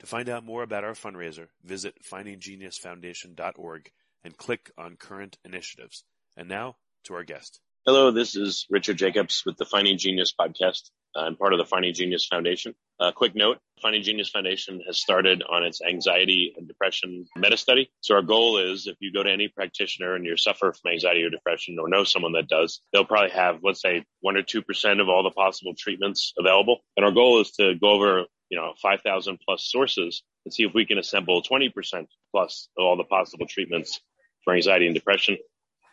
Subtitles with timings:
[0.00, 3.90] To find out more about our fundraiser, visit findinggeniusfoundation.org
[4.24, 6.04] and click on current initiatives.
[6.36, 7.60] And now to our guest.
[7.86, 10.90] Hello, this is Richard Jacobs with the Finding Genius podcast.
[11.16, 12.74] I'm part of the Finding Genius Foundation.
[12.98, 17.90] A quick note, Finding Genius Foundation has started on its anxiety and depression meta study.
[18.00, 21.22] So our goal is if you go to any practitioner and you suffer from anxiety
[21.22, 25.00] or depression or know someone that does, they'll probably have, let's say, one or 2%
[25.00, 26.80] of all the possible treatments available.
[26.96, 28.24] And our goal is to go over
[28.54, 31.72] you know, 5,000 plus sources and see if we can assemble 20%
[32.30, 34.00] plus of all the possible treatments
[34.44, 35.38] for anxiety and depression.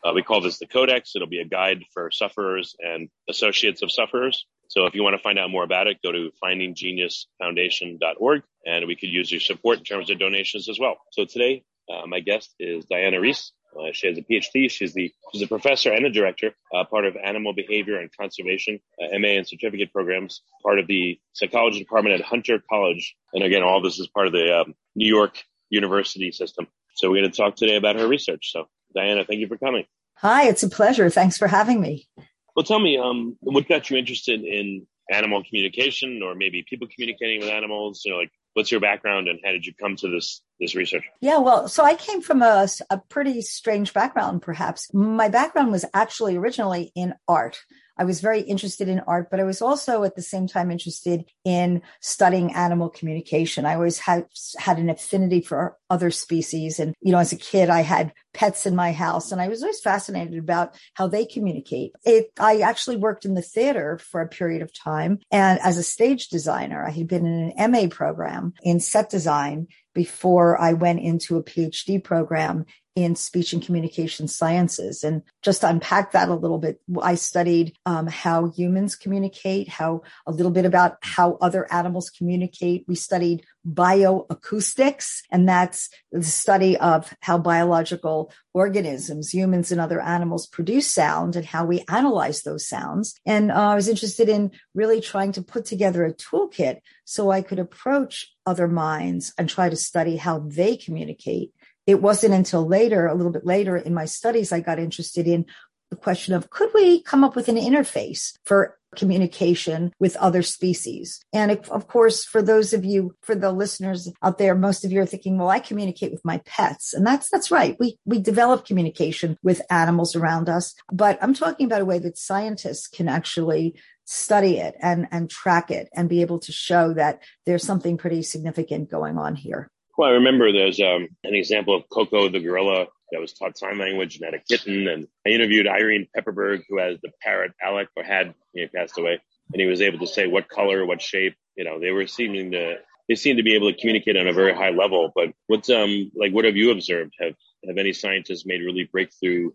[0.06, 1.14] Uh, we call this the Codex.
[1.16, 4.46] It'll be a guide for sufferers and associates of sufferers.
[4.68, 8.96] So if you want to find out more about it, go to findinggeniusfoundation.org and we
[8.96, 10.98] could use your support in terms of donations as well.
[11.14, 13.54] So today, uh, my guest is Diana Reiss.
[13.78, 14.70] Uh, she has a PhD.
[14.70, 18.80] She's the she's a professor and a director, uh, part of animal behavior and conservation,
[19.02, 23.16] uh, MA and certificate programs, part of the psychology department at Hunter College.
[23.34, 26.68] And again, all this is part of the um, New York University system.
[26.96, 28.52] So we're going to talk today about her research.
[28.52, 29.86] So Diana, thank you for coming.
[30.16, 31.09] Hi, it's a pleasure.
[31.09, 32.08] Thanks for having me.
[32.56, 37.40] Well, tell me, um, what got you interested in animal communication or maybe people communicating
[37.40, 38.03] with animals?
[38.06, 41.04] You know, like what's your background and how did you come to this this research?
[41.22, 44.94] Yeah well so i came from a, a pretty strange background perhaps.
[44.94, 47.60] My background was actually originally in art
[48.02, 51.24] I was very interested in art, but I was also at the same time interested
[51.46, 53.64] in studying animal communication.
[53.64, 54.26] I always had
[54.58, 56.80] had an affinity for other species.
[56.80, 59.62] And, you know, as a kid, I had pets in my house and I was
[59.62, 61.92] always fascinated about how they communicate.
[62.04, 65.20] It, I actually worked in the theater for a period of time.
[65.30, 69.68] And as a stage designer, I had been in an MA program in set design
[69.94, 72.66] before I went into a PhD program
[72.96, 75.03] in speech and communication sciences.
[75.03, 80.02] And just to unpack that a little bit, I studied um, how humans communicate, how
[80.28, 82.84] a little bit about how other animals communicate.
[82.88, 90.48] We studied bioacoustics, and that's the study of how biological organisms, humans and other animals
[90.48, 93.16] produce sound and how we analyze those sounds.
[93.26, 97.42] And uh, I was interested in really trying to put together a toolkit so I
[97.42, 101.52] could approach other minds and try to study how they communicate
[101.88, 105.46] it wasn't until later, a little bit later in my studies, I got interested in
[105.91, 111.24] the question of could we come up with an interface for communication with other species.
[111.31, 115.02] And of course, for those of you, for the listeners out there, most of you
[115.02, 116.93] are thinking, well, I communicate with my pets.
[116.93, 117.78] And that's, that's right.
[117.79, 122.17] We, we develop communication with animals around us, but I'm talking about a way that
[122.17, 127.22] scientists can actually study it and, and track it and be able to show that
[127.46, 129.70] there's something pretty significant going on here.
[129.97, 133.78] Well, I remember there's um, an example of Koko the gorilla that was taught sign
[133.78, 134.87] language and had a kitten.
[134.87, 138.34] And I interviewed Irene Pepperberg, who has the parrot Alex, or had
[138.75, 139.19] passed away,
[139.53, 141.35] and he was able to say what color, what shape.
[141.55, 142.78] You know, they were seeming to
[143.08, 145.11] they seem to be able to communicate on a very high level.
[145.13, 147.13] But what's um like what have you observed?
[147.19, 147.34] Have
[147.67, 149.52] have any scientists made really breakthrough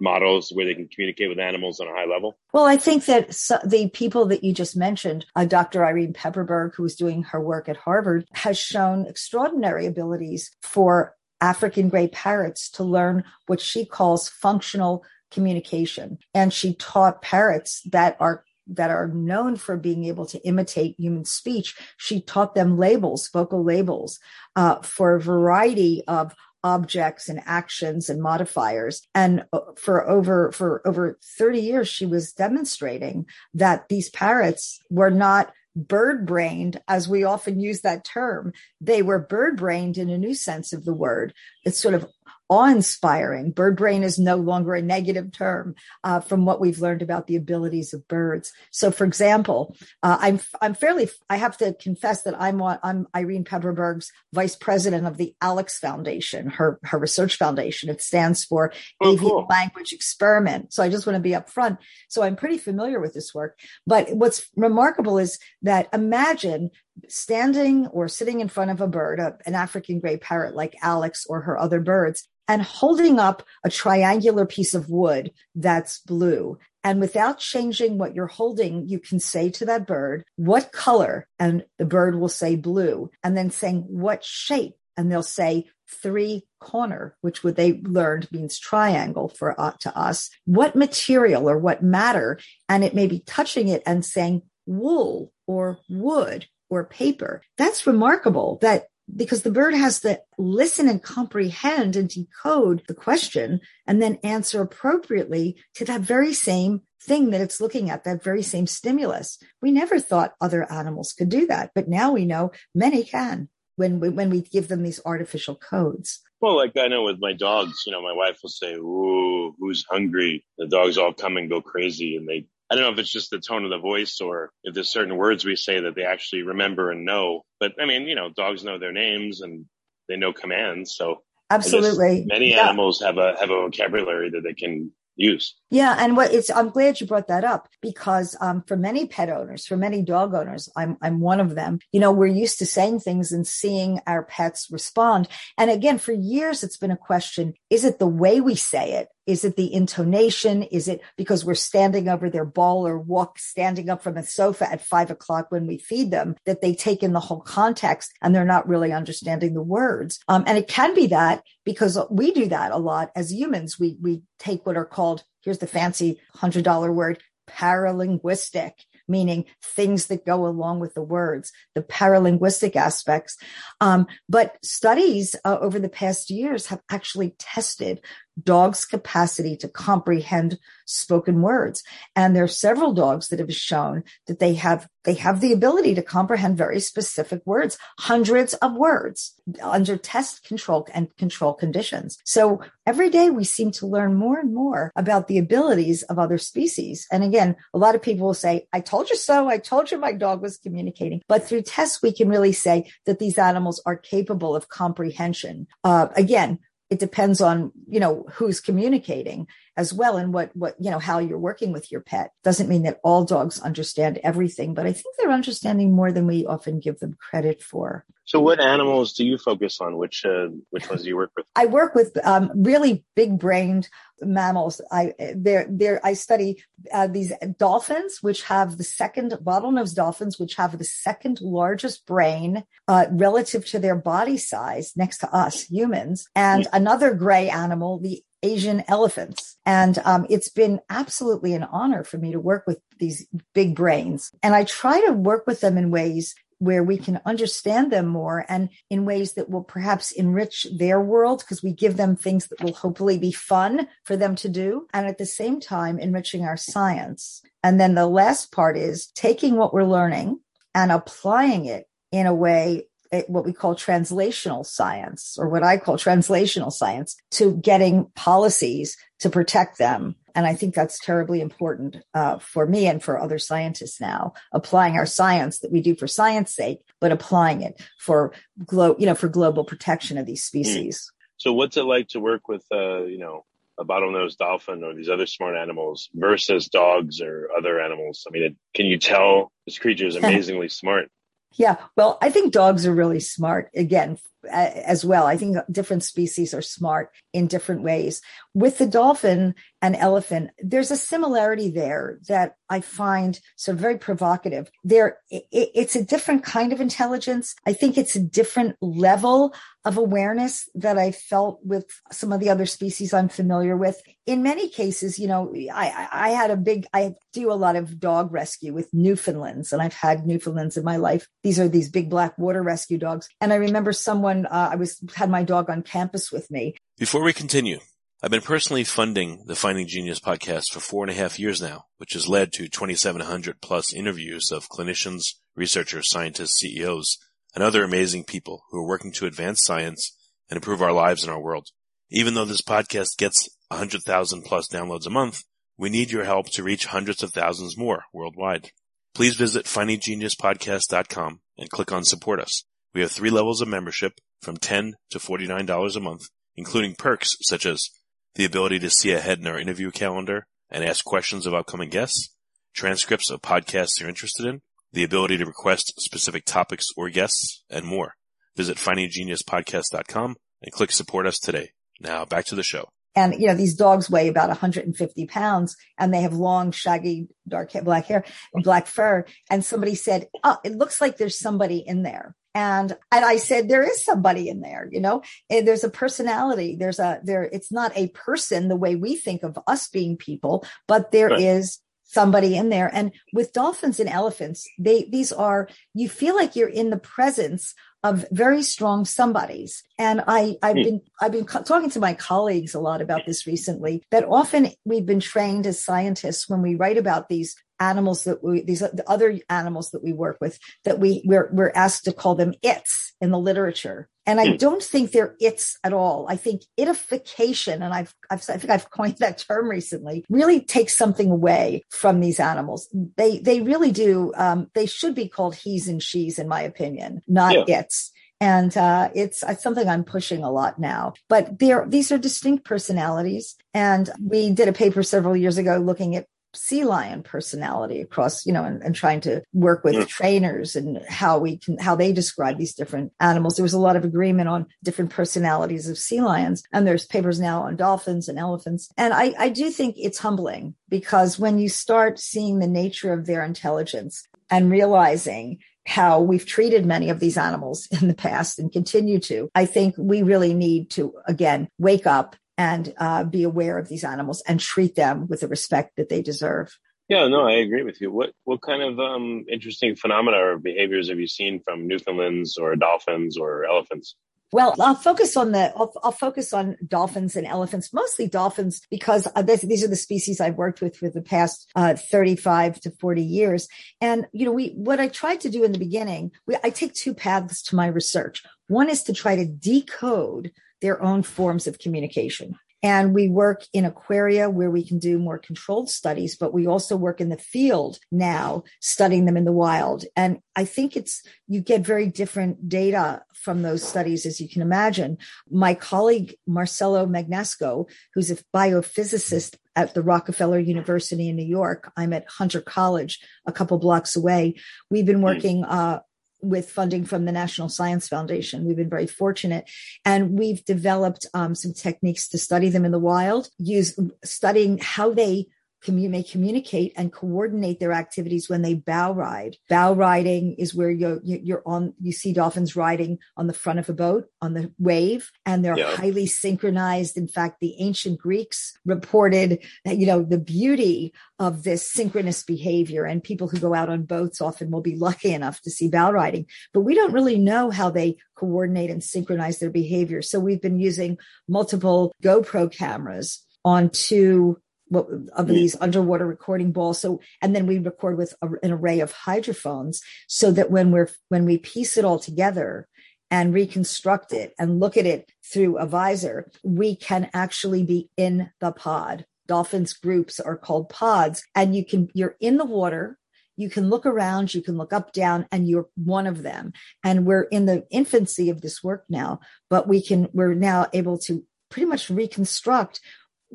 [0.00, 2.36] models where they can communicate with animals on a high level?
[2.52, 5.84] Well, I think that so, the people that you just mentioned, uh, Dr.
[5.84, 11.88] Irene Pepperberg, who was doing her work at Harvard, has shown extraordinary abilities for African
[11.88, 16.18] gray parrots to learn what she calls functional communication.
[16.34, 21.24] And she taught parrots that are that are known for being able to imitate human
[21.24, 21.76] speech.
[21.96, 24.18] She taught them labels, vocal labels,
[24.56, 26.34] uh, for a variety of
[26.64, 29.02] objects and actions and modifiers.
[29.14, 35.10] And uh, for over, for over 30 years, she was demonstrating that these parrots were
[35.10, 38.52] not bird brained, as we often use that term.
[38.80, 41.34] They were bird brained in a new sense of the word.
[41.64, 42.06] It's sort of
[42.48, 43.50] awe-inspiring.
[43.50, 47.36] Bird brain is no longer a negative term uh, from what we've learned about the
[47.36, 48.52] abilities of birds.
[48.70, 53.44] So, for example, uh, I'm I'm fairly I have to confess that I'm I'm Irene
[53.44, 57.88] Pepperberg's vice president of the ALEX Foundation, her her research foundation.
[57.88, 59.46] It stands for oh, Avian cool.
[59.48, 60.72] Language Experiment.
[60.72, 61.78] So I just want to be upfront.
[62.08, 63.58] So I'm pretty familiar with this work.
[63.86, 66.70] But what's remarkable is that imagine
[67.08, 71.26] standing or sitting in front of a bird, a, an African gray parrot like Alex
[71.28, 76.58] or her other birds, and holding up a triangular piece of wood that's blue.
[76.84, 81.26] And without changing what you're holding, you can say to that bird, what color?
[81.38, 83.10] And the bird will say blue.
[83.24, 84.74] And then saying what shape?
[84.96, 85.66] And they'll say
[86.02, 90.30] three corner, which what they learned means triangle for uh, to us.
[90.44, 92.38] What material or what matter?
[92.68, 97.42] And it may be touching it and saying wool or wood or paper.
[97.56, 103.60] That's remarkable that because the bird has to listen and comprehend and decode the question
[103.86, 108.42] and then answer appropriately to that very same thing that it's looking at, that very
[108.42, 109.38] same stimulus.
[109.62, 114.00] We never thought other animals could do that, but now we know many can when
[114.00, 116.20] we, when we give them these artificial codes.
[116.40, 119.86] Well, like I know with my dogs, you know, my wife will say, "Ooh, who's
[119.88, 123.12] hungry?" The dogs all come and go crazy, and they I don't know if it's
[123.12, 126.04] just the tone of the voice or if there's certain words we say that they
[126.04, 127.44] actually remember and know.
[127.60, 129.66] But I mean, you know, dogs know their names and
[130.08, 130.94] they know commands.
[130.96, 132.68] So absolutely, many yeah.
[132.68, 135.54] animals have a have a vocabulary that they can use.
[135.70, 139.30] Yeah, and what it's I'm glad you brought that up because um, for many pet
[139.30, 141.78] owners, for many dog owners, I'm I'm one of them.
[141.92, 145.28] You know, we're used to saying things and seeing our pets respond.
[145.56, 149.08] And again, for years it's been a question, is it the way we say it?
[149.26, 150.62] Is it the intonation?
[150.62, 154.70] Is it because we're standing over their ball or walk standing up from a sofa
[154.70, 158.34] at five o'clock when we feed them that they take in the whole context and
[158.34, 160.20] they're not really understanding the words?
[160.28, 163.78] Um, and it can be that because we do that a lot as humans.
[163.78, 168.72] We, we take what are called, here's the fancy hundred dollar word, paralinguistic
[169.08, 173.36] meaning things that go along with the words, the paralinguistic aspects.
[173.80, 178.00] Um, but studies uh, over the past years have actually tested
[178.42, 181.82] dogs' capacity to comprehend spoken words.
[182.14, 185.94] And there are several dogs that have shown that they have, they have the ability
[185.94, 192.18] to comprehend very specific words, hundreds of words under test control and control conditions.
[192.24, 196.38] So every day we seem to learn more and more about the abilities of other
[196.38, 197.06] species.
[197.10, 199.48] And again, a lot of people will say, I told you so.
[199.48, 201.22] I told you my dog was communicating.
[201.28, 205.66] But through tests, we can really say that these animals are capable of comprehension.
[205.82, 206.58] Uh, again,
[206.90, 209.46] it depends on you know who's communicating
[209.76, 210.16] as well.
[210.16, 213.24] And what what you know how you're working with your pet doesn't mean that all
[213.24, 217.62] dogs understand everything but i think they're understanding more than we often give them credit
[217.62, 218.04] for.
[218.24, 219.96] So what animals do you focus on?
[219.98, 221.46] Which uh, which ones do you work with?
[221.54, 223.88] I work with um, really big brained
[224.20, 224.80] mammals.
[224.90, 230.56] I there there i study uh, these dolphins which have the second bottlenose dolphins which
[230.56, 236.28] have the second largest brain uh, relative to their body size next to us humans
[236.34, 239.56] and another gray animal the Asian elephants.
[239.64, 244.30] And um, it's been absolutely an honor for me to work with these big brains.
[244.42, 248.46] And I try to work with them in ways where we can understand them more
[248.48, 252.62] and in ways that will perhaps enrich their world because we give them things that
[252.62, 254.86] will hopefully be fun for them to do.
[254.94, 257.42] And at the same time, enriching our science.
[257.62, 260.40] And then the last part is taking what we're learning
[260.74, 262.86] and applying it in a way
[263.28, 269.30] what we call translational science or what I call translational science to getting policies to
[269.30, 270.16] protect them.
[270.34, 274.96] And I think that's terribly important uh, for me and for other scientists now, applying
[274.96, 278.32] our science that we do for science sake, but applying it for
[278.64, 280.58] glo- you know, for global protection of these hmm.
[280.62, 281.10] species.
[281.38, 283.44] So what's it like to work with, uh, you know,
[283.78, 288.24] a bottlenose dolphin or these other smart animals versus dogs or other animals?
[288.26, 291.10] I mean, it, can you tell this creature is amazingly smart?
[291.56, 291.76] Yeah.
[291.96, 293.70] Well, I think dogs are really smart.
[293.74, 294.18] Again,
[294.50, 295.26] as well.
[295.26, 298.22] I think different species are smart in different ways.
[298.54, 303.98] With the dolphin and elephant, there's a similarity there that I find sort of very
[303.98, 304.70] provocative.
[304.82, 307.54] There, it, it's a different kind of intelligence.
[307.66, 312.50] I think it's a different level of awareness that I felt with some of the
[312.50, 314.02] other species I'm familiar with.
[314.26, 318.00] In many cases, you know, I, I had a big, I do a lot of
[318.00, 321.28] dog rescue with Newfoundlands, and I've had Newfoundlands in my life.
[321.44, 323.28] These are these big black water rescue dogs.
[323.40, 326.74] And I remember someone, uh, I was, had my dog on campus with me.
[326.98, 327.78] Before we continue,
[328.22, 331.84] I've been personally funding the Finding Genius podcast for four and a half years now,
[331.96, 335.22] which has led to 2,700 plus interviews of clinicians,
[335.54, 337.18] researchers, scientists, CEOs,
[337.54, 340.14] and other amazing people who are working to advance science
[340.50, 341.68] and improve our lives and our world.
[342.10, 345.42] Even though this podcast gets 100,000 plus downloads a month,
[345.78, 348.70] we need your help to reach hundreds of thousands more worldwide.
[349.14, 352.64] Please visit findinggeniuspodcast.com and click on support us.
[352.94, 356.22] We have three levels of membership from 10 to $49 a month,
[356.54, 357.90] including perks such as
[358.34, 362.34] the ability to see ahead in our interview calendar and ask questions of upcoming guests,
[362.74, 364.60] transcripts of podcasts you're interested in,
[364.92, 368.14] the ability to request specific topics or guests, and more.
[368.56, 371.70] Visit findinggeniuspodcast.com and click support us today.
[372.00, 372.88] Now back to the show.
[373.14, 377.72] And, you know, these dogs weigh about 150 pounds and they have long, shaggy, dark
[377.72, 379.24] hair, black hair and black fur.
[379.50, 382.36] And somebody said, Oh, it looks like there's somebody in there.
[382.56, 385.20] And, and I said, there is somebody in there, you know,
[385.50, 386.74] and there's a personality.
[386.74, 390.64] There's a, there, it's not a person the way we think of us being people,
[390.88, 391.38] but there right.
[391.38, 392.90] is somebody in there.
[392.90, 397.74] And with dolphins and elephants, they, these are, you feel like you're in the presence
[398.02, 399.82] of very strong somebodies.
[399.98, 400.82] And I, I've hmm.
[400.82, 405.04] been, I've been talking to my colleagues a lot about this recently that often we've
[405.04, 409.38] been trained as scientists when we write about these animals that we these the other
[409.50, 413.30] animals that we work with that we we're we're asked to call them its in
[413.30, 414.56] the literature and i hmm.
[414.56, 418.90] don't think they're its at all i think itification and i've, I've i think i've
[418.96, 424.32] coined that term recently really takes something away from these animals they they really do
[424.36, 427.80] um, they should be called he's and she's in my opinion not yeah.
[427.80, 431.14] its and uh, it's, it's, something I'm pushing a lot now.
[431.28, 436.16] But there, these are distinct personalities, and we did a paper several years ago looking
[436.16, 440.08] at sea lion personality across, you know, and, and trying to work with mm.
[440.08, 443.56] trainers and how we can, how they describe these different animals.
[443.56, 446.62] There was a lot of agreement on different personalities of sea lions.
[446.72, 448.90] And there's papers now on dolphins and elephants.
[448.96, 453.26] And I, I do think it's humbling because when you start seeing the nature of
[453.26, 458.72] their intelligence and realizing how we've treated many of these animals in the past and
[458.72, 463.78] continue to, I think we really need to, again, wake up and uh, be aware
[463.78, 466.78] of these animals and treat them with the respect that they deserve.
[467.08, 468.10] Yeah, no, I agree with you.
[468.10, 472.74] What what kind of um, interesting phenomena or behaviors have you seen from Newfoundlands or
[472.74, 474.16] dolphins or elephants?
[474.52, 479.26] Well, I'll focus on the I'll, I'll, focus on dolphins and elephants, mostly dolphins, because
[479.44, 483.22] this, these are the species I've worked with for the past uh, 35 to 40
[483.22, 483.68] years.
[484.00, 486.94] And you know, we what I tried to do in the beginning, we, I take
[486.94, 488.42] two paths to my research.
[488.68, 490.52] One is to try to decode
[490.86, 492.54] their own forms of communication.
[492.80, 496.94] And we work in aquaria where we can do more controlled studies, but we also
[496.94, 500.04] work in the field now studying them in the wild.
[500.14, 504.62] And I think it's, you get very different data from those studies, as you can
[504.62, 505.18] imagine.
[505.50, 511.90] My colleague, Marcelo Magnasco, who's a biophysicist at the Rockefeller University in New York.
[511.96, 514.54] I'm at Hunter College, a couple blocks away.
[514.88, 516.00] We've been working uh,
[516.48, 518.64] with funding from the National Science Foundation.
[518.64, 519.68] We've been very fortunate
[520.04, 525.12] and we've developed um, some techniques to study them in the wild, use studying how
[525.12, 525.46] they
[525.86, 529.56] commun- may communicate and coordinate their activities when they bow ride.
[529.68, 533.88] Bow riding is where you're, you're on, you see dolphins riding on the front of
[533.88, 535.96] a boat on the wave and they're yeah.
[535.96, 537.16] highly synchronized.
[537.16, 543.04] In fact, the ancient Greeks reported, that, you know, the beauty of this synchronous behavior
[543.04, 546.10] and people who go out on boats often will be lucky enough to see bow
[546.10, 550.22] riding, but we don't really know how they coordinate and synchronize their behavior.
[550.22, 557.00] So we've been using multiple GoPro cameras on two what, of these underwater recording balls.
[557.00, 561.10] So, and then we record with a, an array of hydrophones so that when we're,
[561.28, 562.88] when we piece it all together
[563.30, 568.50] and reconstruct it and look at it through a visor, we can actually be in
[568.60, 569.26] the pod.
[569.48, 573.18] Dolphins groups are called pods and you can, you're in the water.
[573.56, 576.74] You can look around, you can look up, down, and you're one of them.
[577.02, 581.16] And we're in the infancy of this work now, but we can, we're now able
[581.20, 583.00] to pretty much reconstruct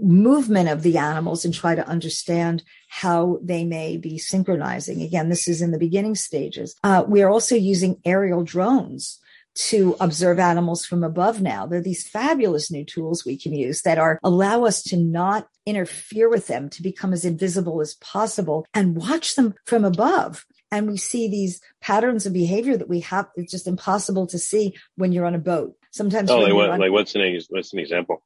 [0.01, 5.01] movement of the animals and try to understand how they may be synchronizing.
[5.01, 6.75] Again, this is in the beginning stages.
[6.84, 9.20] Uh, we are also using aerial drones
[9.53, 11.65] to observe animals from above now.
[11.65, 15.48] There are these fabulous new tools we can use that are allow us to not
[15.65, 20.46] interfere with them, to become as invisible as possible and watch them from above.
[20.72, 23.27] And we see these patterns of behavior that we have.
[23.36, 25.75] It's just impossible to see when you're on a boat.
[25.91, 28.24] Sometimes, oh, like, what, on- like what's an what's an example?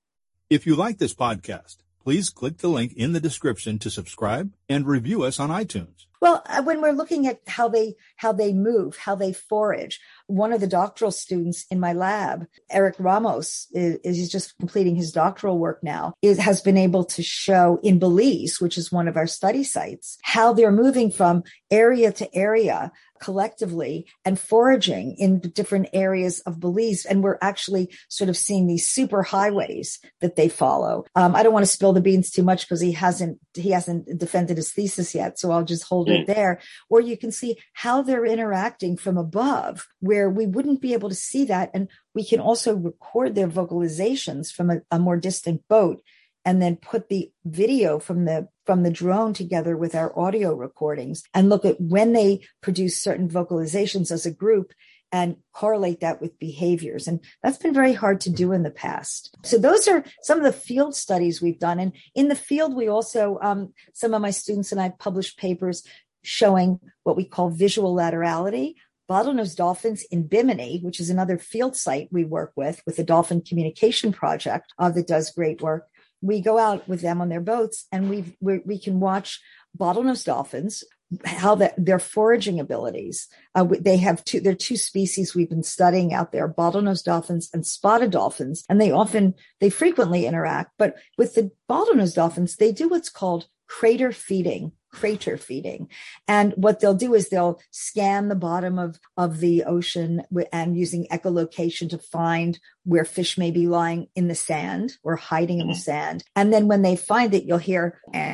[0.47, 4.85] If you like this podcast, please click the link in the description to subscribe and
[4.85, 6.05] review us on iTunes.
[6.21, 10.53] Well, uh, when we're looking at how they how they move, how they forage, one
[10.53, 15.59] of the doctoral students in my lab, Eric Ramos, is, is just completing his doctoral
[15.59, 16.13] work now.
[16.21, 20.17] Is has been able to show in Belize, which is one of our study sites,
[20.23, 22.91] how they're moving from area to area
[23.21, 27.05] collectively and foraging in different areas of Belize.
[27.05, 31.05] And we're actually sort of seeing these super highways that they follow.
[31.15, 34.17] Um, I don't want to spill the beans too much because he hasn't, he hasn't
[34.17, 35.39] defended his thesis yet.
[35.39, 36.19] So I'll just hold mm.
[36.19, 36.59] it there.
[36.89, 41.15] Or you can see how they're interacting from above where we wouldn't be able to
[41.15, 41.69] see that.
[41.73, 46.01] And we can also record their vocalizations from a, a more distant boat
[46.45, 51.23] and then put the video from the from the drone together with our audio recordings
[51.33, 54.71] and look at when they produce certain vocalizations as a group
[55.11, 57.07] and correlate that with behaviors.
[57.07, 59.35] And that's been very hard to do in the past.
[59.43, 61.79] So those are some of the field studies we've done.
[61.79, 65.83] And in the field, we also, um, some of my students and I published papers
[66.23, 68.75] showing what we call visual laterality.
[69.09, 73.41] Bottlenose dolphins in Bimini, which is another field site we work with, with the Dolphin
[73.41, 75.87] Communication Project uh, that does great work.
[76.21, 79.41] We go out with them on their boats and we we can watch
[79.77, 80.83] bottlenose dolphins
[81.23, 86.13] how the, their foraging abilities uh, they have two they're two species we've been studying
[86.13, 91.35] out there bottlenose dolphins and spotted dolphins and they often they frequently interact but with
[91.35, 95.89] the bottlenose dolphins they do what's called crater feeding crater feeding.
[96.27, 100.21] And what they'll do is they'll scan the bottom of, of the ocean
[100.53, 105.59] and using echolocation to find where fish may be lying in the sand or hiding
[105.59, 105.81] in the mm-hmm.
[105.81, 106.23] sand.
[106.35, 108.29] And then when they find it, you'll hear kind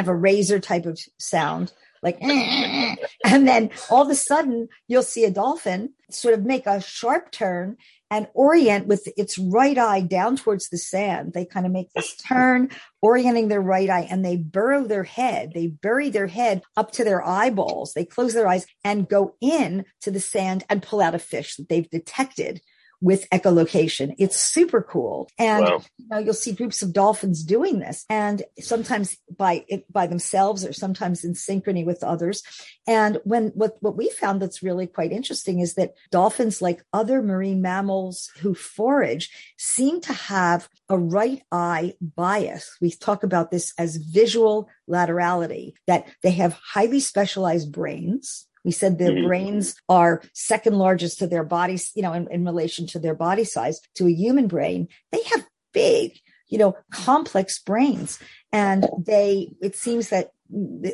[0.00, 5.24] of a razor type of sound like, and then all of a sudden you'll see
[5.24, 7.76] a dolphin sort of make a sharp turn
[8.10, 11.32] and orient with its right eye down towards the sand.
[11.32, 12.70] They kind of make this turn,
[13.02, 15.52] orienting their right eye, and they burrow their head.
[15.54, 17.94] They bury their head up to their eyeballs.
[17.94, 21.56] They close their eyes and go in to the sand and pull out a fish
[21.56, 22.60] that they've detected
[23.00, 24.14] with echolocation.
[24.18, 25.28] It's super cool.
[25.38, 25.82] And wow.
[25.98, 30.72] you know, you'll see groups of dolphins doing this and sometimes by by themselves or
[30.72, 32.42] sometimes in synchrony with others.
[32.86, 37.22] And when what what we found that's really quite interesting is that dolphins like other
[37.22, 42.76] marine mammals who forage seem to have a right eye bias.
[42.80, 48.98] We talk about this as visual laterality that they have highly specialized brains we said
[48.98, 49.28] their mm-hmm.
[49.28, 53.44] brains are second largest to their bodies, you know, in, in relation to their body
[53.44, 54.88] size to a human brain.
[55.12, 58.18] They have big, you know, complex brains.
[58.52, 60.32] And they, it seems that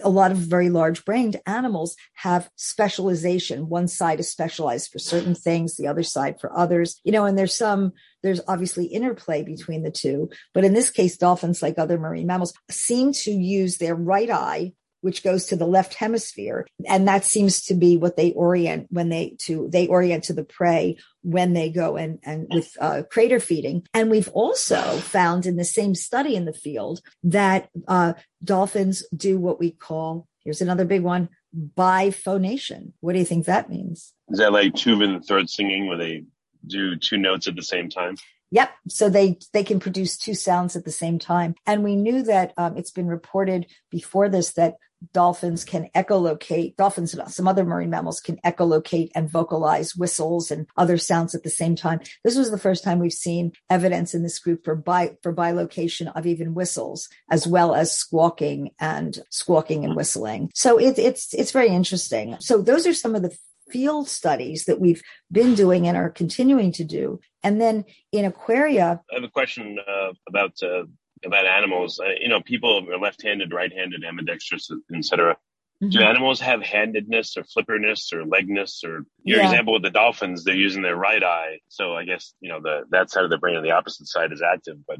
[0.02, 3.70] a lot of very large brained animals have specialization.
[3.70, 7.38] One side is specialized for certain things, the other side for others, you know, and
[7.38, 10.28] there's some, there's obviously interplay between the two.
[10.52, 14.72] But in this case, dolphins, like other marine mammals, seem to use their right eye
[15.02, 16.66] which goes to the left hemisphere.
[16.88, 20.44] And that seems to be what they orient when they to, they orient to the
[20.44, 23.86] prey when they go and, and with uh, crater feeding.
[23.92, 29.38] And we've also found in the same study in the field that uh, dolphins do
[29.38, 32.92] what we call, here's another big one, biphonation.
[33.00, 34.14] What do you think that means?
[34.30, 36.24] Is that like Tuvan throat singing where they
[36.66, 38.16] do two notes at the same time?
[38.52, 38.70] Yep.
[38.88, 42.52] So they they can produce two sounds at the same time, and we knew that
[42.56, 44.76] um, it's been reported before this that
[45.12, 50.66] dolphins can echolocate, dolphins and some other marine mammals can echolocate and vocalize whistles and
[50.76, 52.00] other sounds at the same time.
[52.22, 56.12] This was the first time we've seen evidence in this group for bi, for bilocation
[56.14, 60.50] of even whistles, as well as squawking and squawking and whistling.
[60.54, 62.36] So it, it's, it's very interesting.
[62.40, 63.36] So those are some of the
[63.70, 67.18] field studies that we've been doing and are continuing to do.
[67.42, 69.00] And then in aquaria.
[69.10, 70.84] I have a question uh, about uh,
[71.24, 72.00] about animals.
[72.00, 75.36] Uh, you know, people are left-handed, right-handed, ambidextrous, etc.
[75.82, 75.90] Mm-hmm.
[75.90, 79.44] Do animals have handedness or flipperness or legness or your yeah.
[79.44, 80.44] example with the dolphins?
[80.44, 83.38] They're using their right eye, so I guess you know the that side of the
[83.38, 84.76] brain on the opposite side is active.
[84.86, 84.98] But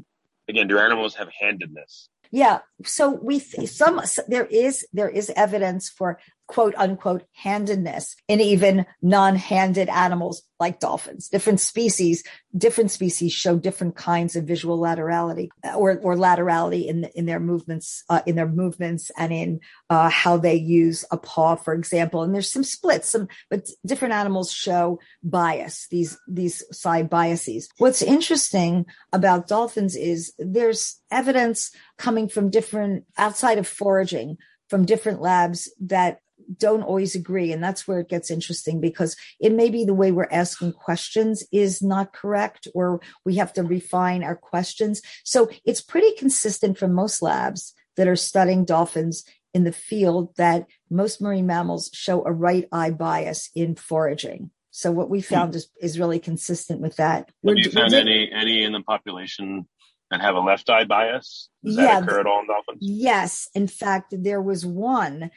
[0.49, 2.09] again, do animals have handedness?
[2.31, 2.59] Yeah.
[2.83, 9.89] So we some there is there is evidence for quote unquote handedness in even non-handed
[9.89, 11.27] animals like dolphins.
[11.27, 12.23] Different species,
[12.55, 18.03] different species show different kinds of visual laterality or, or laterality in, in their movements,
[18.09, 22.23] uh, in their movements and in uh, how they use a paw, for example.
[22.23, 27.67] And there's some splits, some, but different animals show bias, these, these side biases.
[27.77, 34.37] What's interesting about dolphins is there's evidence coming from different outside of foraging
[34.69, 36.19] from different labs that
[36.57, 37.51] don't always agree.
[37.51, 41.43] And that's where it gets interesting because it may be the way we're asking questions
[41.51, 45.01] is not correct, or we have to refine our questions.
[45.23, 50.65] So it's pretty consistent from most labs that are studying dolphins in the field that
[50.89, 54.49] most marine mammals show a right eye bias in foraging.
[54.71, 57.29] So what we found is, is really consistent with that.
[57.45, 59.67] Have you found any any in the population
[60.09, 61.49] that have a left eye bias?
[61.63, 62.79] Does yeah, that occur at all in dolphins?
[62.81, 63.49] Yes.
[63.53, 65.29] In fact, there was one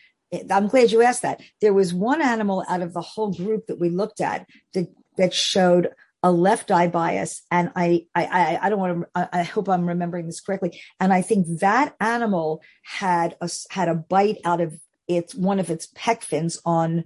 [0.50, 1.40] I'm glad you asked that.
[1.60, 5.34] There was one animal out of the whole group that we looked at that, that
[5.34, 5.90] showed
[6.22, 7.42] a left eye bias.
[7.50, 10.80] And I, I, I don't want to, I hope I'm remembering this correctly.
[10.98, 15.70] And I think that animal had a, had a bite out of its, one of
[15.70, 17.04] its pec fins on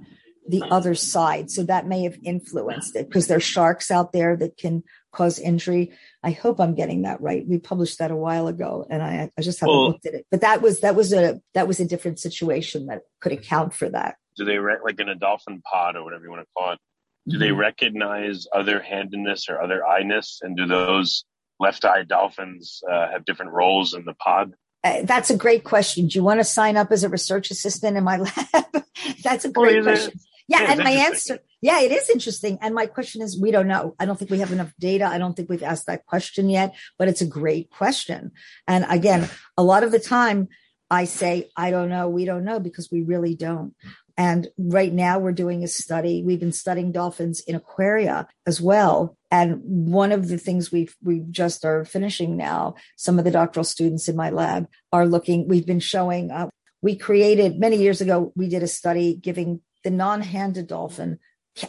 [0.48, 1.50] the other side.
[1.50, 5.92] So that may have influenced it because there's sharks out there that can cause injury.
[6.22, 7.46] I hope I'm getting that right.
[7.46, 10.26] We published that a while ago and I, I just haven't well, looked at it,
[10.30, 13.88] but that was, that was a, that was a different situation that could account for
[13.88, 14.16] that.
[14.36, 16.78] Do they, re- like in a dolphin pod or whatever you want to call it,
[17.26, 17.40] do mm-hmm.
[17.40, 20.38] they recognize other handedness or other eyeness?
[20.42, 21.24] And do those
[21.58, 24.54] left eye dolphins uh, have different roles in the pod?
[24.82, 26.06] Uh, that's a great question.
[26.06, 28.16] Do you want to sign up as a research assistant in my
[28.54, 28.84] lab?
[29.22, 30.18] that's a great question.
[30.50, 32.58] Yeah, and my answer, yeah, it is interesting.
[32.60, 33.94] And my question is, we don't know.
[34.00, 35.06] I don't think we have enough data.
[35.06, 38.32] I don't think we've asked that question yet, but it's a great question.
[38.66, 40.48] And again, a lot of the time
[40.90, 43.74] I say, I don't know, we don't know because we really don't.
[44.16, 46.24] And right now we're doing a study.
[46.24, 49.16] We've been studying dolphins in aquaria as well.
[49.30, 53.62] And one of the things we've, we just are finishing now, some of the doctoral
[53.62, 56.48] students in my lab are looking, we've been showing, uh,
[56.82, 61.18] we created many years ago, we did a study giving the non-handed dolphin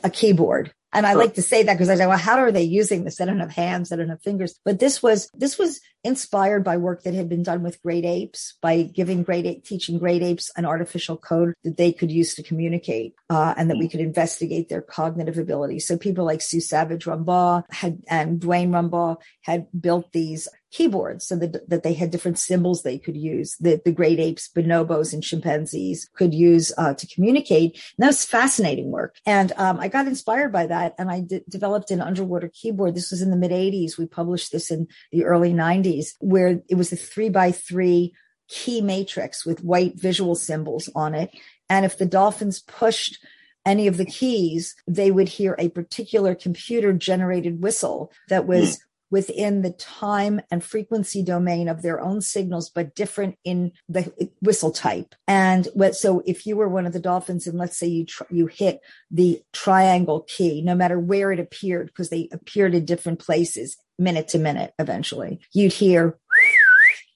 [0.04, 0.74] a keyboard.
[0.94, 3.16] And I like to say that because I say, well, how are they using this?
[3.16, 4.60] They don't have hands, they don't have fingers.
[4.66, 8.58] But this was this was inspired by work that had been done with great apes
[8.62, 12.44] by giving great ape, teaching great apes an artificial code that they could use to
[12.44, 15.80] communicate uh, and that we could investigate their cognitive ability.
[15.80, 21.36] So people like Sue Savage Rumbaugh had and Duane Rumbaugh had built these keyboards so
[21.36, 25.22] that, that they had different symbols they could use that the great apes, bonobos and
[25.24, 27.74] chimpanzees could use uh, to communicate.
[27.74, 29.16] And that was fascinating work.
[29.26, 32.96] And um, I got inspired by that and I d- developed an underwater keyboard.
[32.96, 33.98] This was in the mid 80s.
[33.98, 38.14] We published this in the early 90s where it was a three by three
[38.48, 41.32] key matrix with white visual symbols on it.
[41.70, 43.24] And if the dolphins pushed
[43.66, 48.82] any of the keys, they would hear a particular computer generated whistle that was mm
[49.12, 54.72] within the time and frequency domain of their own signals, but different in the whistle
[54.72, 55.14] type.
[55.28, 58.24] And what, so if you were one of the dolphins and let's say you, tr-
[58.32, 58.80] you hit
[59.12, 64.30] the triangle key, no matter where it appeared, because they appeared in different places minute
[64.30, 66.18] to minute eventually, you'd hear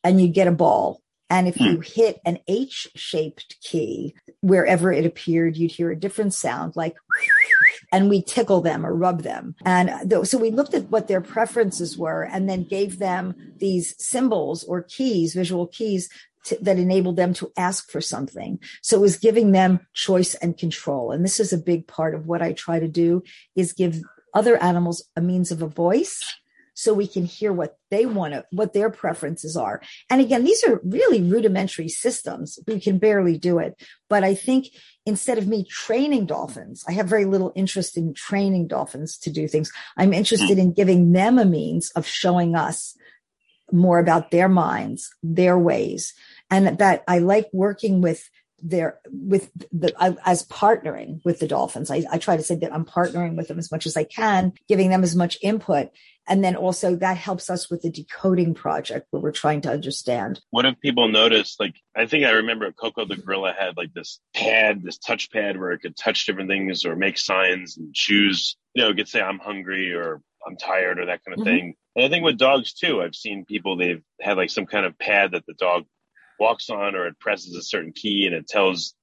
[0.04, 1.02] and you'd get a ball.
[1.30, 1.64] And if hmm.
[1.64, 6.96] you hit an H shaped key, wherever it appeared, you'd hear a different sound like
[7.92, 9.56] and we tickle them or rub them.
[9.66, 13.36] And uh, th- so we looked at what their preferences were and then gave them
[13.58, 16.10] these symbols or keys, visual keys
[16.46, 18.60] to, that enabled them to ask for something.
[18.82, 21.12] So it was giving them choice and control.
[21.12, 23.24] And this is a big part of what I try to do
[23.56, 24.02] is give
[24.34, 26.22] other animals a means of a voice
[26.76, 29.82] so we can hear what they want to, what their preferences are.
[30.10, 32.60] And again, these are really rudimentary systems.
[32.68, 33.82] We can barely do it.
[34.10, 34.68] But I think
[35.06, 39.48] instead of me training dolphins, I have very little interest in training dolphins to do
[39.48, 39.72] things.
[39.98, 42.96] I'm interested in giving them a means of showing us
[43.72, 46.14] more about their minds, their ways,
[46.52, 48.30] and that I like working with
[48.62, 49.94] their with the
[50.26, 51.92] as partnering with the dolphins.
[51.92, 54.54] I, I try to say that I'm partnering with them as much as I can,
[54.68, 55.90] giving them as much input
[56.28, 60.42] and then also that helps us with the decoding project where we're trying to understand.
[60.50, 64.20] What if people notice, like, I think I remember Koko the gorilla had like this
[64.34, 68.58] pad, this touch pad where it could touch different things or make signs and choose,
[68.74, 71.58] you know, it could say I'm hungry or I'm tired or that kind of mm-hmm.
[71.58, 71.76] thing.
[71.96, 74.98] And I think with dogs too, I've seen people, they've had like some kind of
[74.98, 75.86] pad that the dog
[76.40, 78.94] walks on or it presses a certain key and it tells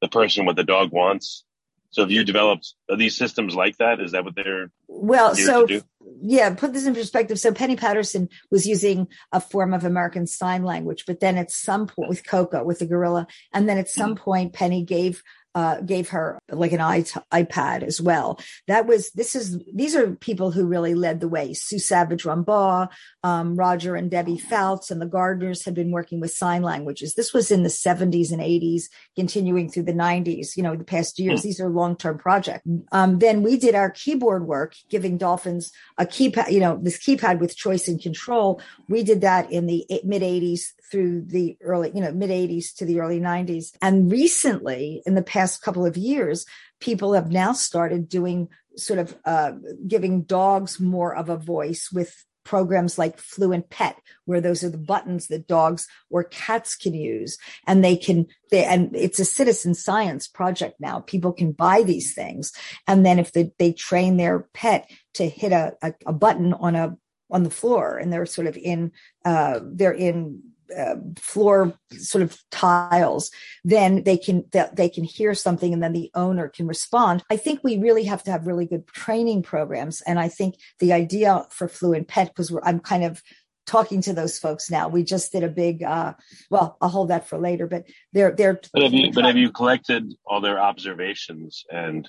[0.00, 1.44] the person what the dog wants.
[1.90, 4.00] So have you developed these systems like that?
[4.00, 5.34] Is that what they're well?
[5.34, 5.66] So
[6.20, 7.38] yeah, put this in perspective.
[7.38, 11.86] So Penny Patterson was using a form of American Sign Language, but then at some
[11.86, 14.24] point with Koko, with the gorilla, and then at some mm-hmm.
[14.24, 15.22] point Penny gave
[15.56, 18.38] uh, gave her like an iPad as well.
[18.68, 21.54] That was this is these are people who really led the way.
[21.54, 22.90] Sue Savage Rumbaugh,
[23.24, 27.14] um, Roger and Debbie Fouts, and the Gardners had been working with sign languages.
[27.14, 28.84] This was in the 70s and 80s,
[29.16, 30.58] continuing through the 90s.
[30.58, 31.42] You know, the past years.
[31.42, 32.68] These are long term projects.
[32.92, 36.50] Um, then we did our keyboard work, giving dolphins a keypad.
[36.50, 38.60] You know, this keypad with choice and control.
[38.90, 42.84] We did that in the mid 80s through the early, you know, mid 80s to
[42.84, 43.72] the early 90s.
[43.82, 46.46] And recently, in the past couple of years,
[46.80, 49.52] people have now started doing sort of uh,
[49.86, 52.14] giving dogs more of a voice with
[52.46, 57.38] programs like Fluent Pet, where those are the buttons that dogs or cats can use.
[57.66, 61.00] And they can, they, and it's a citizen science project now.
[61.00, 62.52] People can buy these things.
[62.86, 66.76] And then if they, they train their pet to hit a, a, a button on
[66.76, 66.96] a,
[67.30, 68.92] on the floor and they're sort of in,
[69.24, 70.42] uh, they're in
[70.76, 73.30] uh, floor sort of tiles,
[73.64, 77.22] then they can they can hear something and then the owner can respond.
[77.30, 80.92] I think we really have to have really good training programs, and I think the
[80.92, 83.22] idea for Fluent Pet because I'm kind of
[83.66, 84.88] talking to those folks now.
[84.88, 86.14] We just did a big, uh,
[86.50, 89.50] well, I'll hold that for later, but they're, they're, but have you, but have you
[89.50, 91.64] collected all their observations?
[91.70, 92.08] And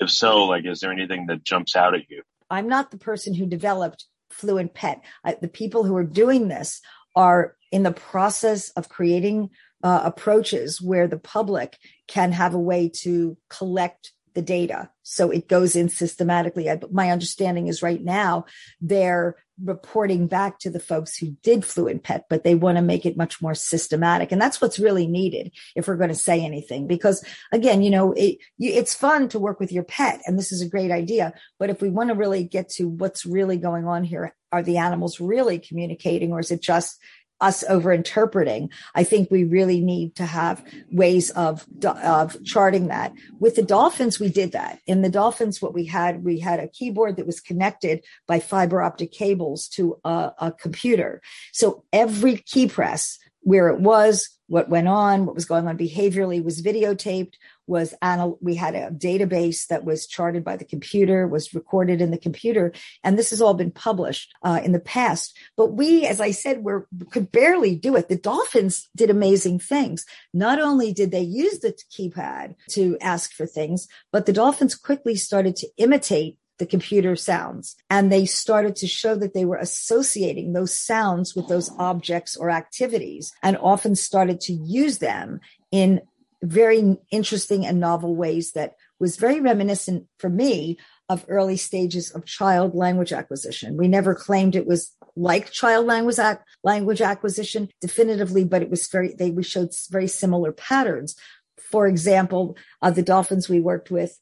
[0.00, 2.22] if so, like, is there anything that jumps out at you?
[2.50, 5.02] I'm not the person who developed Fluent Pet.
[5.24, 6.80] I, the people who are doing this
[7.14, 9.50] are in the process of creating
[9.82, 14.90] uh, approaches where the public can have a way to collect the data.
[15.02, 16.70] So it goes in systematically.
[16.70, 18.44] I, my understanding is right now
[18.80, 23.04] they're reporting back to the folks who did Fluent Pet, but they want to make
[23.04, 24.32] it much more systematic.
[24.32, 26.86] And that's what's really needed if we're going to say anything.
[26.86, 30.52] Because again, you know, it, you, it's fun to work with your pet and this
[30.52, 31.34] is a great idea.
[31.58, 34.78] But if we want to really get to what's really going on here, are the
[34.78, 36.98] animals really communicating or is it just
[37.40, 38.70] us over interpreting.
[38.94, 43.12] I think we really need to have ways of, of charting that.
[43.38, 44.80] With the dolphins, we did that.
[44.86, 48.82] In the dolphins, what we had, we had a keyboard that was connected by fiber
[48.82, 51.20] optic cables to a, a computer.
[51.52, 56.42] So every key press where it was, what went on, what was going on behaviorally
[56.42, 57.34] was videotaped
[57.70, 62.10] was anal- we had a database that was charted by the computer, was recorded in
[62.10, 62.72] the computer,
[63.04, 65.38] and this has all been published uh, in the past.
[65.56, 68.08] But we, as I said, were could barely do it.
[68.08, 70.04] The Dolphins did amazing things.
[70.34, 75.14] Not only did they use the keypad to ask for things, but the Dolphins quickly
[75.14, 77.74] started to imitate the computer sounds.
[77.88, 82.50] And they started to show that they were associating those sounds with those objects or
[82.50, 85.40] activities and often started to use them
[85.72, 86.02] in
[86.42, 92.24] very interesting and novel ways that was very reminiscent for me of early stages of
[92.24, 93.76] child language acquisition.
[93.76, 98.86] We never claimed it was like child language ac- language acquisition definitively, but it was
[98.88, 101.16] very they we showed very similar patterns.
[101.58, 104.18] For example, uh, the dolphins we worked with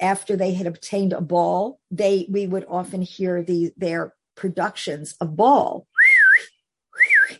[0.00, 5.36] after they had obtained a ball, they we would often hear the their productions of
[5.36, 5.86] ball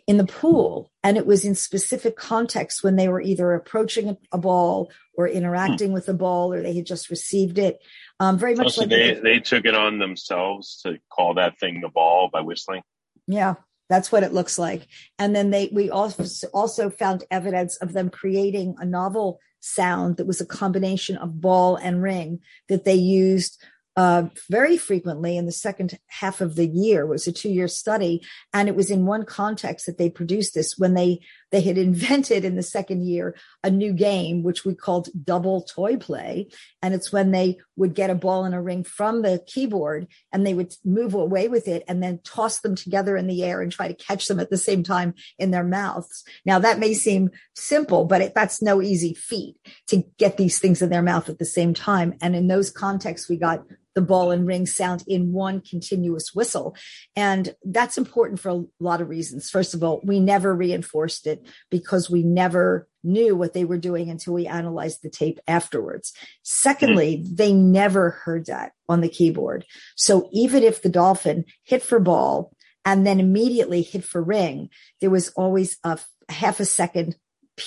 [0.07, 0.91] in the pool.
[1.03, 5.89] And it was in specific contexts when they were either approaching a, ball or interacting
[5.89, 5.95] hmm.
[5.95, 7.79] with the ball or they had just received it.
[8.21, 11.89] Um, very much like they, they took it on themselves to call that thing the
[11.89, 12.83] ball by whistling.
[13.27, 13.55] Yeah.
[13.89, 14.87] That's what it looks like.
[15.19, 16.25] And then they, we also,
[16.55, 21.77] also found evidence of them creating a novel sound that was a combination of ball
[21.77, 23.63] and ring that they used
[23.95, 27.03] uh, very frequently in the second half of the year.
[27.03, 28.23] It was a two year study.
[28.55, 32.45] And it was in one context that they produced this when they, they had invented
[32.45, 36.49] in the second year a new game, which we called double toy play.
[36.81, 40.47] And it's when they would get a ball and a ring from the keyboard and
[40.47, 43.71] they would move away with it and then toss them together in the air and
[43.71, 46.25] try to catch them at the same time in their mouths.
[46.47, 49.57] Now that may seem simple, but it, that's no easy feat
[49.89, 52.15] to get these things in their mouth at the same time.
[52.23, 56.77] And in those contexts, we got the ball and ring sound in one continuous whistle.
[57.17, 59.51] And that's important for a lot of reasons.
[59.51, 64.11] First of all, we never reinforced it because we never knew what they were doing
[64.11, 66.13] until we analyzed the tape afterwards.
[66.43, 67.35] Secondly, mm-hmm.
[67.35, 69.65] they never heard that on the keyboard.
[69.97, 72.53] So even if the dolphin hit for ball
[72.85, 74.69] and then immediately hit for ring,
[75.01, 77.17] there was always a half a second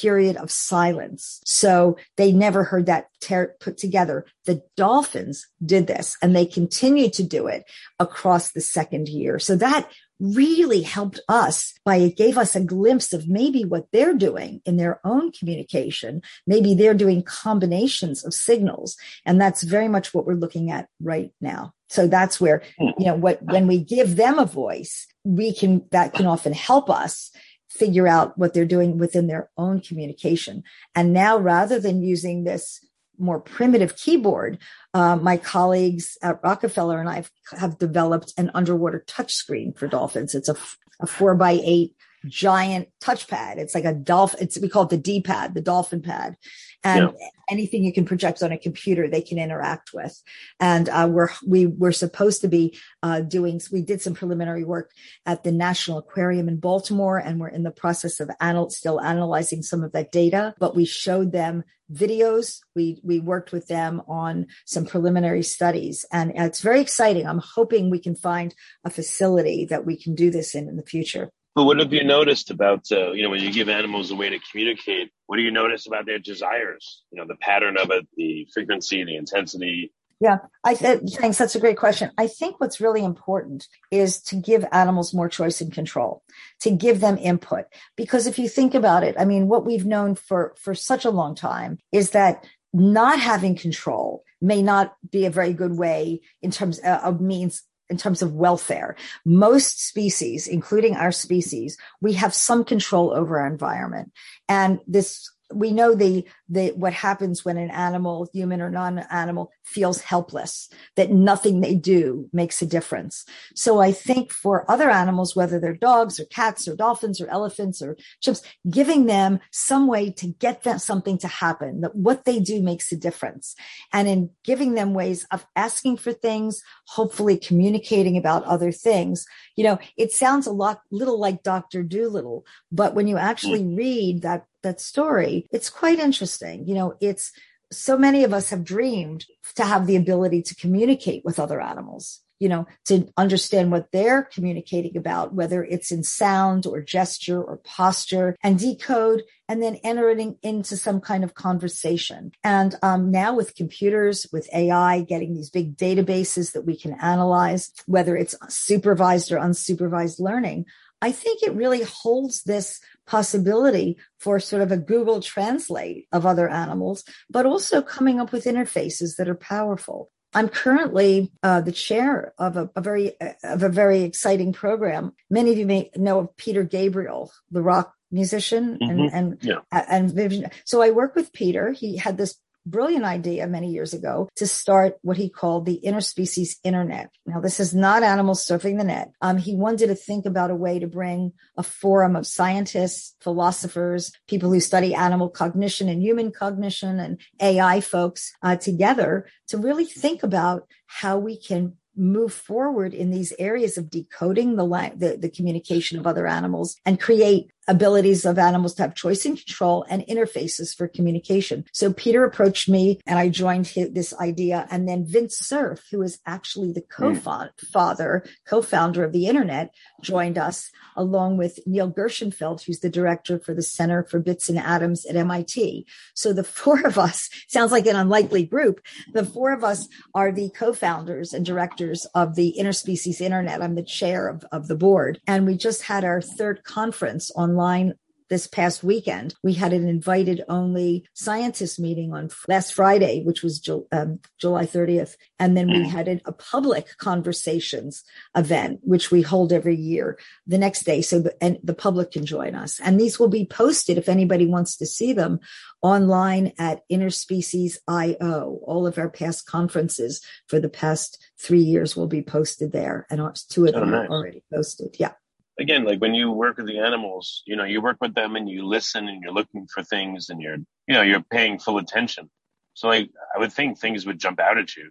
[0.02, 1.42] period of silence.
[1.46, 4.26] So they never heard that ter- put together.
[4.46, 7.64] The Dolphins did this and they continued to do it
[8.00, 9.40] across the second year.
[9.40, 14.14] So that really helped us by it gave us a glimpse of maybe what they're
[14.14, 16.22] doing in their own communication.
[16.48, 18.96] Maybe they're doing combinations of signals.
[19.26, 21.74] And that's very much what we're looking at right now.
[21.90, 22.90] So that's where, hmm.
[22.98, 26.90] you know, what, when we give them a voice, we can, that can often help
[26.90, 27.32] us
[27.78, 30.64] figure out what they're doing within their own communication.
[30.94, 32.86] And now rather than using this
[33.18, 34.58] more primitive keyboard,
[34.94, 37.26] uh, my colleagues at Rockefeller and I
[37.58, 40.36] have developed an underwater touchscreen for dolphins.
[40.36, 40.56] It's a,
[41.02, 43.58] a four by eight giant touchpad.
[43.58, 44.40] It's like a dolphin.
[44.42, 46.38] It's, we call it the D pad, the dolphin pad.
[46.84, 47.28] And yeah.
[47.50, 50.22] Anything you can project on a computer, they can interact with.
[50.60, 53.62] And uh, we're we were supposed to be uh, doing.
[53.72, 54.92] We did some preliminary work
[55.26, 59.62] at the National Aquarium in Baltimore, and we're in the process of anal- still analyzing
[59.62, 60.54] some of that data.
[60.60, 62.60] But we showed them videos.
[62.76, 67.28] We we worked with them on some preliminary studies, and it's very exciting.
[67.28, 68.54] I'm hoping we can find
[68.84, 71.30] a facility that we can do this in in the future.
[71.56, 74.30] But what have you noticed about, uh, you know, when you give animals a way
[74.30, 77.04] to communicate, what do you notice about their desires?
[77.12, 79.94] You know, the pattern of it, the frequency, the intensity.
[80.20, 81.38] Yeah, I th- thanks.
[81.38, 82.12] That's a great question.
[82.18, 86.24] I think what's really important is to give animals more choice and control,
[86.62, 87.66] to give them input.
[87.96, 91.10] Because if you think about it, I mean, what we've known for for such a
[91.10, 96.52] long time is that not having control may not be a very good way in
[96.52, 98.96] terms uh, of means in terms of welfare.
[99.26, 104.12] Most species, including our species, we have some control over our environment.
[104.50, 110.02] And this we know the the what happens when an animal human or non-animal feels
[110.02, 115.60] helpless that nothing they do makes a difference so i think for other animals whether
[115.60, 120.28] they're dogs or cats or dolphins or elephants or chimps giving them some way to
[120.28, 123.56] get them something to happen that what they do makes a difference
[123.94, 129.64] and in giving them ways of asking for things hopefully communicating about other things you
[129.64, 133.78] know it sounds a lot little like dr Dolittle, but when you actually mm.
[133.78, 136.35] read that that story, it's quite interesting.
[136.42, 137.32] You know, it's
[137.72, 142.22] so many of us have dreamed to have the ability to communicate with other animals
[142.40, 147.58] you know, to understand what they're communicating about, whether it's in sound or gesture or
[147.64, 152.32] posture and decode and then entering into some kind of conversation.
[152.44, 157.72] And um, now with computers, with AI, getting these big databases that we can analyze,
[157.86, 160.66] whether it's supervised or unsupervised learning,
[161.02, 166.50] I think it really holds this possibility for sort of a Google translate of other
[166.50, 170.10] animals, but also coming up with interfaces that are powerful.
[170.34, 175.14] I'm currently uh, the chair of a, a, very of a very exciting program.
[175.30, 179.00] Many of you may know of Peter Gabriel, the rock musician, mm-hmm.
[179.00, 179.60] and and yeah.
[179.72, 181.72] and so I work with Peter.
[181.72, 186.56] He had this brilliant idea many years ago to start what he called the interspecies
[186.64, 187.10] internet.
[187.26, 189.12] Now, this is not animals surfing the net.
[189.22, 194.12] Um, he wanted to think about a way to bring a forum of scientists, philosophers,
[194.28, 199.86] people who study animal cognition and human cognition and AI folks uh, together to really
[199.86, 205.30] think about how we can move forward in these areas of decoding the, the, the
[205.30, 210.06] communication of other animals and create abilities of animals to have choice and control and
[210.08, 211.66] interfaces for communication.
[211.72, 214.68] So Peter approached me and I joined his, this idea.
[214.70, 217.18] And then Vint Cerf, who is actually the hmm.
[217.18, 223.54] co-father, co-founder of the internet, joined us along with Neil Gershenfeld, who's the director for
[223.54, 225.86] the Center for Bits and Atoms at MIT.
[226.14, 228.82] So the four of us sounds like an unlikely group.
[229.14, 233.62] The four of us are the co-founders and directors of the interspecies internet.
[233.62, 235.20] I'm the chair of, of the board.
[235.28, 237.96] And we just had our third conference on online
[238.30, 239.36] this past weekend.
[239.44, 245.16] We had an invited only scientist meeting on last Friday, which was um, July 30th.
[245.40, 245.88] And then we mm.
[245.88, 248.04] had a public conversations
[248.36, 251.02] event, which we hold every year the next day.
[251.02, 252.80] So the, and the public can join us.
[252.80, 255.40] And these will be posted if anybody wants to see them
[255.84, 258.60] online at Interspecies IO.
[258.64, 263.06] All of our past conferences for the past three years will be posted there.
[263.12, 264.10] And two of them oh, nice.
[264.10, 264.96] are already posted.
[265.00, 265.12] Yeah
[265.60, 268.50] again, like when you work with the animals, you know, you work with them and
[268.50, 272.30] you listen and you're looking for things and you're, you know, you're paying full attention.
[272.74, 274.90] So like, I would think things would jump out at you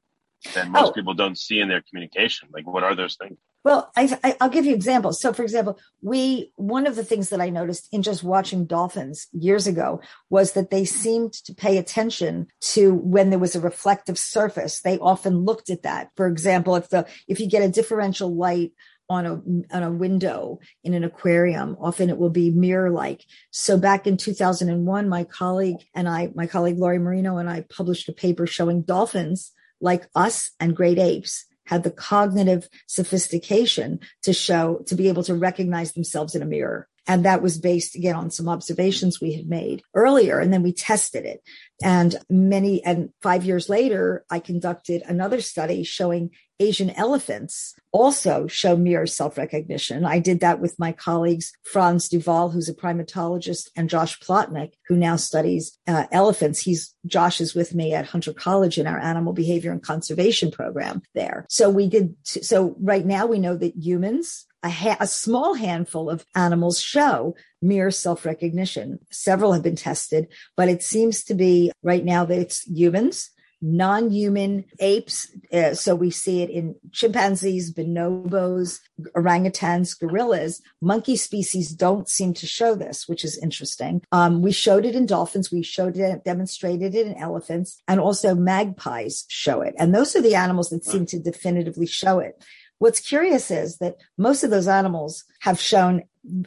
[0.55, 0.93] that most oh.
[0.93, 2.49] people don't see in their communication.
[2.53, 3.39] Like, what are those things?
[3.65, 5.19] Well, I, will give you examples.
[5.23, 9.27] So, for example, we one of the things that I noticed in just watching dolphins
[9.33, 14.19] years ago was that they seemed to pay attention to when there was a reflective
[14.19, 14.83] surface.
[14.83, 16.11] They often looked at that.
[16.15, 18.73] For example, if the if you get a differential light
[19.09, 21.77] on a on a window in an aquarium.
[21.81, 26.47] Often it will be mirror like so back in 2001 my colleague and i my
[26.47, 31.45] colleague lori marino and i published a paper showing dolphins like us and great apes
[31.67, 36.89] had the cognitive sophistication to show to be able to recognize themselves in a mirror
[37.07, 40.39] and that was based again on some observations we had made earlier.
[40.39, 41.43] And then we tested it.
[41.83, 48.77] And many, and five years later, I conducted another study showing Asian elephants also show
[48.77, 50.05] mirror self recognition.
[50.05, 54.75] I did that with my colleagues, Frans de Waal, who's a primatologist, and Josh Plotnik,
[54.87, 56.61] who now studies uh, elephants.
[56.61, 61.03] He's Josh is with me at Hunter College in our animal behavior and conservation program
[61.15, 61.45] there.
[61.49, 66.11] So we did, so right now we know that humans a, ha- a, small handful
[66.11, 68.99] of animals show mirror self recognition.
[69.11, 74.11] Several have been tested, but it seems to be right now that it's humans, non
[74.11, 75.31] human apes.
[75.53, 78.81] Uh, so we see it in chimpanzees, bonobos,
[79.15, 80.63] orangutans, gorillas.
[80.81, 84.03] Monkey species don't seem to show this, which is interesting.
[84.13, 85.53] Um, we showed it in dolphins.
[85.53, 89.75] We showed it, demonstrated it in elephants, and also magpies show it.
[89.79, 92.43] And those are the animals that seem to definitively show it.
[92.85, 96.03] What's curious is that most of those animals have shown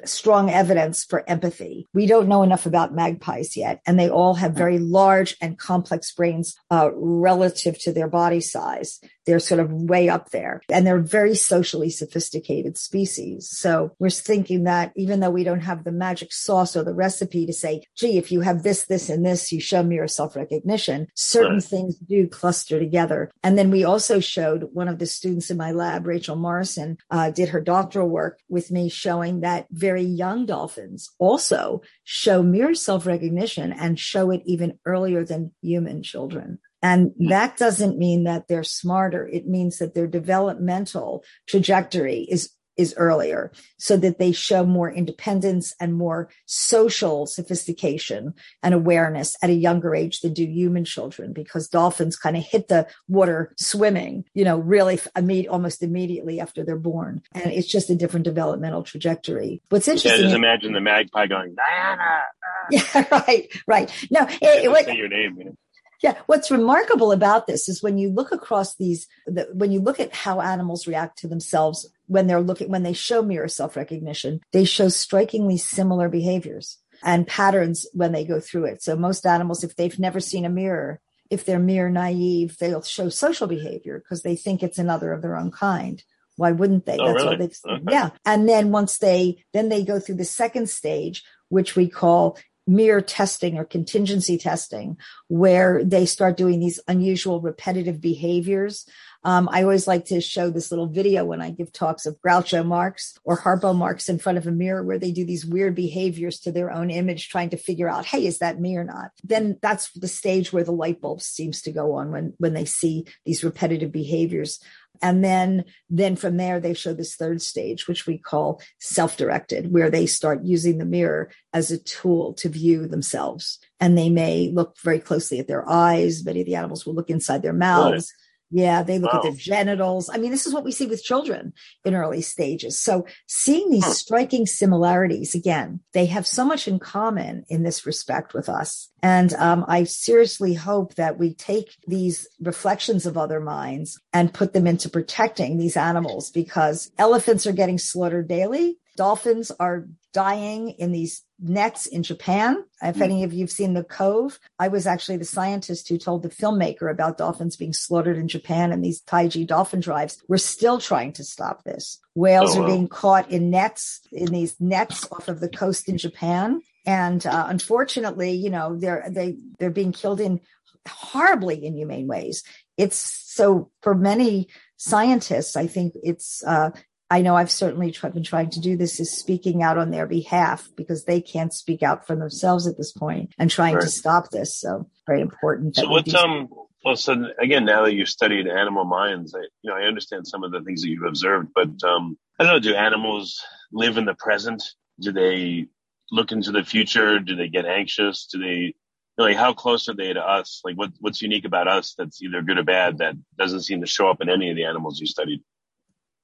[0.06, 1.88] strong evidence for empathy.
[1.94, 6.12] We don't know enough about magpies yet, and they all have very large and complex
[6.12, 9.00] brains uh, relative to their body size.
[9.26, 13.50] They're sort of way up there, and they're very socially sophisticated species.
[13.52, 17.46] So we're thinking that even though we don't have the magic sauce or the recipe
[17.46, 21.08] to say, gee, if you have this, this, and this, you show mirror self recognition,
[21.14, 21.64] certain right.
[21.64, 23.32] things do cluster together.
[23.44, 27.30] And then we also showed one of the students in my lab, Rachel Morrison, uh,
[27.32, 33.06] did her doctoral work with me showing that very young dolphins also show mirror self
[33.06, 36.60] recognition and show it even earlier than human children.
[36.82, 37.30] And hmm.
[37.30, 39.28] that doesn't mean that they're smarter.
[39.28, 45.74] It means that their developmental trajectory is is earlier so that they show more independence
[45.80, 51.68] and more social sophistication and awareness at a younger age than do human children because
[51.68, 56.78] dolphins kind of hit the water swimming, you know, really imme- almost immediately after they're
[56.78, 57.22] born.
[57.34, 59.62] And it's just a different developmental trajectory.
[59.70, 60.12] What's interesting.
[60.12, 62.22] Yeah, just imagine the magpie going, Diana.
[62.70, 64.08] Yeah, right, right.
[64.12, 65.38] No, it, it, say your name.
[65.38, 65.58] Man.
[66.04, 70.00] Yeah, what's remarkable about this is when you look across these, the, when you look
[70.00, 74.42] at how animals react to themselves when they're looking, when they show mirror self recognition,
[74.52, 78.82] they show strikingly similar behaviors and patterns when they go through it.
[78.82, 81.00] So most animals, if they've never seen a mirror,
[81.30, 85.38] if they're mirror naive, they'll show social behavior because they think it's another of their
[85.38, 86.04] own kind.
[86.38, 86.98] Why wouldn't they?
[86.98, 87.28] Oh, That's really?
[87.28, 87.86] what they've seen.
[87.90, 88.10] Yeah.
[88.26, 92.38] And then once they, then they go through the second stage, which we call
[92.68, 94.98] mirror testing or contingency testing,
[95.30, 98.86] where they start doing these unusual repetitive behaviors.
[99.24, 102.66] Um, I always like to show this little video when I give talks of Groucho
[102.66, 106.40] Marx or Harpo Marx in front of a mirror where they do these weird behaviors
[106.42, 109.12] to their own image, trying to figure out, hey, is that me or not?
[109.24, 112.66] Then that's the stage where the light bulb seems to go on when, when they
[112.66, 114.60] see these repetitive behaviors.
[115.02, 119.92] And then, then from there, they show this third stage, which we call self-directed, where
[119.92, 123.60] they start using the mirror as a tool to view themselves.
[123.80, 126.26] And they may look very closely at their eyes.
[126.26, 128.12] Many of the animals will look inside their mouths.
[128.12, 129.20] Right yeah, they look wow.
[129.20, 130.10] at their genitals.
[130.12, 132.80] I mean, this is what we see with children in early stages.
[132.80, 138.34] So seeing these striking similarities again, they have so much in common in this respect
[138.34, 138.90] with us.
[139.04, 144.54] And um, I seriously hope that we take these reflections of other minds and put
[144.54, 148.78] them into protecting these animals because elephants are getting slaughtered daily.
[148.98, 152.66] Dolphins are dying in these nets in Japan.
[152.82, 153.04] If hmm.
[153.04, 156.92] any of you've seen The Cove, I was actually the scientist who told the filmmaker
[156.92, 160.22] about dolphins being slaughtered in Japan and these Taiji dolphin drives.
[160.28, 162.02] We're still trying to stop this.
[162.16, 162.66] Whales oh, wow.
[162.66, 166.62] are being caught in nets, in these nets off of the coast in Japan.
[166.86, 170.42] And uh, unfortunately, you know, they're, they, they're being killed in
[170.90, 172.44] horribly inhumane ways.
[172.76, 176.72] It's so for many scientists, I think it's uh,
[177.10, 180.68] I know I've certainly been trying to do this is speaking out on their behalf
[180.76, 183.84] because they can't speak out for themselves at this point and trying right.
[183.84, 184.60] to stop this.
[184.60, 185.78] So very important.
[185.78, 186.50] So what's, um,
[186.84, 190.44] well, so again, now that you've studied animal minds, I, you know, I understand some
[190.44, 193.42] of the things that you've observed, but, um, I don't know, do animals
[193.72, 194.64] live in the present?
[195.00, 195.68] Do they
[196.12, 197.20] look into the future?
[197.20, 198.28] Do they get anxious?
[198.28, 198.76] Do they,
[199.18, 200.62] like how close are they to us?
[200.66, 203.88] Like what, what's unique about us that's either good or bad that doesn't seem to
[203.88, 205.42] show up in any of the animals you studied?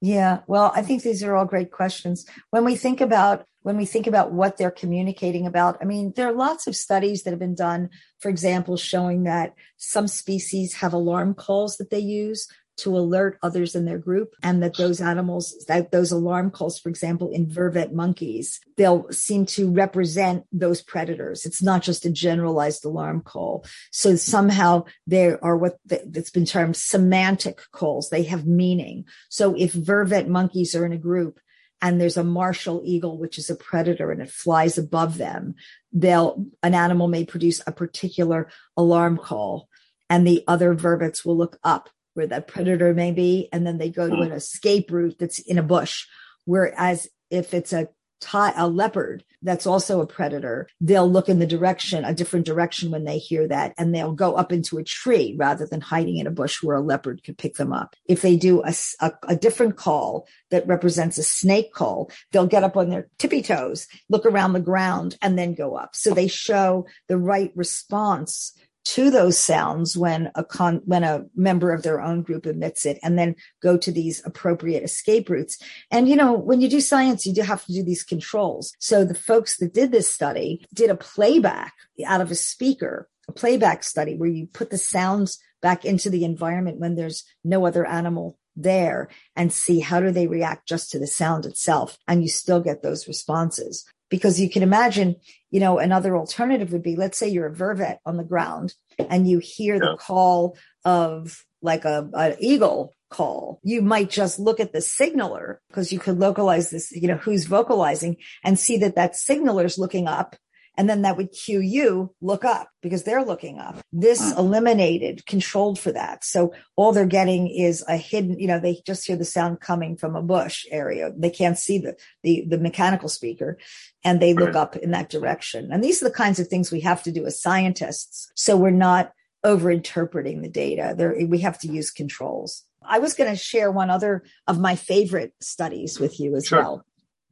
[0.00, 2.26] Yeah, well, I think these are all great questions.
[2.50, 6.28] When we think about when we think about what they're communicating about, I mean, there
[6.28, 7.88] are lots of studies that have been done,
[8.18, 13.74] for example, showing that some species have alarm calls that they use to alert others
[13.74, 17.92] in their group and that those animals that those alarm calls for example in vervet
[17.92, 21.44] monkeys they'll seem to represent those predators.
[21.44, 23.64] It's not just a generalized alarm call.
[23.90, 28.10] So somehow there are what that's been termed semantic calls.
[28.10, 29.04] They have meaning.
[29.28, 31.38] So if vervet monkeys are in a group
[31.80, 35.54] and there's a martial eagle, which is a predator and it flies above them,
[35.92, 39.68] they'll, an animal may produce a particular alarm call
[40.10, 43.48] and the other vervets will look up where that predator may be.
[43.52, 44.22] And then they go to uh-huh.
[44.24, 46.06] an escape route that's in a bush.
[46.44, 47.88] Whereas if it's a
[48.32, 53.04] a leopard that's also a predator, they'll look in the direction, a different direction when
[53.04, 56.30] they hear that, and they'll go up into a tree rather than hiding in a
[56.30, 57.94] bush where a leopard could pick them up.
[58.06, 62.64] If they do a, a, a different call that represents a snake call, they'll get
[62.64, 65.94] up on their tippy toes, look around the ground, and then go up.
[65.94, 71.72] So they show the right response to those sounds when a con when a member
[71.72, 75.58] of their own group emits it and then go to these appropriate escape routes.
[75.90, 78.74] And you know when you do science you do have to do these controls.
[78.78, 81.74] So the folks that did this study did a playback
[82.06, 86.24] out of a speaker a playback study where you put the sounds back into the
[86.24, 90.98] environment when there's no other animal there and see how do they react just to
[90.98, 91.98] the sound itself.
[92.06, 93.84] And you still get those responses
[94.14, 95.16] because you can imagine,
[95.50, 99.28] you know, another alternative would be, let's say you're a vervet on the ground and
[99.28, 103.58] you hear the call of like a, an eagle call.
[103.64, 107.46] You might just look at the signaler because you could localize this, you know, who's
[107.46, 110.36] vocalizing and see that that signaler is looking up
[110.76, 113.78] and then that would cue you look up because they're looking up.
[113.92, 114.38] This hmm.
[114.38, 116.24] eliminated, controlled for that.
[116.24, 119.96] So all they're getting is a hidden, you know, they just hear the sound coming
[119.96, 121.12] from a bush area.
[121.16, 123.58] They can't see the, the, the mechanical speaker
[124.02, 125.70] and they look up in that direction.
[125.72, 128.30] And these are the kinds of things we have to do as scientists.
[128.34, 129.12] So we're not
[129.44, 130.94] over interpreting the data.
[130.96, 132.64] There, we have to use controls.
[132.86, 136.58] I was going to share one other of my favorite studies with you as sure.
[136.58, 136.86] well.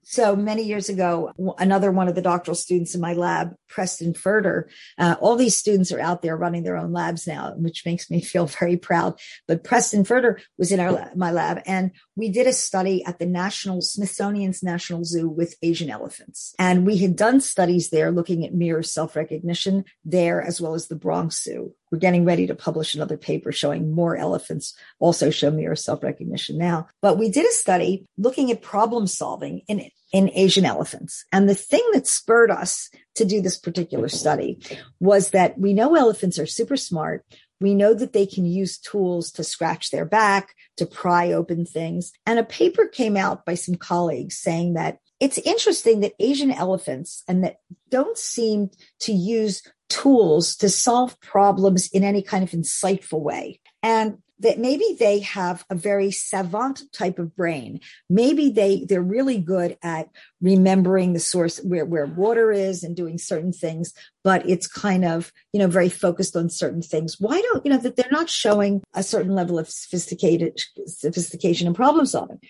[0.05, 4.69] So many years ago, another one of the doctoral students in my lab, Preston Foerder,
[4.99, 8.21] uh, all these students are out there running their own labs now, which makes me
[8.33, 9.19] feel very proud.
[9.47, 13.27] But Preston Foerder was in our my lab, and we did a study at the
[13.27, 18.55] National Smithsonian's National Zoo with Asian elephants, and we had done studies there looking at
[18.55, 21.75] mirror self recognition there as well as the Bronx Zoo.
[21.93, 26.89] We're getting ready to publish another paper showing more elephants also show mirror self-recognition now.
[27.03, 31.27] But we did a study looking at problem solving in, in Asian elephants.
[31.33, 34.59] And the thing that spurred us to do this particular study
[35.01, 37.27] was that we know elephants are super smart.
[37.61, 42.13] We know that they can use tools to scratch their back, to pry open things.
[42.25, 47.23] And a paper came out by some colleagues saying that it's interesting that Asian elephants
[47.29, 47.59] and that
[47.91, 48.71] don't seem
[49.01, 49.63] to use
[49.93, 53.61] tools to solve problems in any kind of insightful way.
[53.83, 57.79] And that maybe they have a very savant type of brain.
[58.11, 60.09] Maybe they, they're really good at
[60.41, 63.93] remembering the source where, where water is and doing certain things,
[64.25, 67.21] but it's kind of, you know, very focused on certain things.
[67.21, 71.77] Why don't, you know, that they're not showing a certain level of sophisticated sophistication and
[71.77, 72.41] problem solving.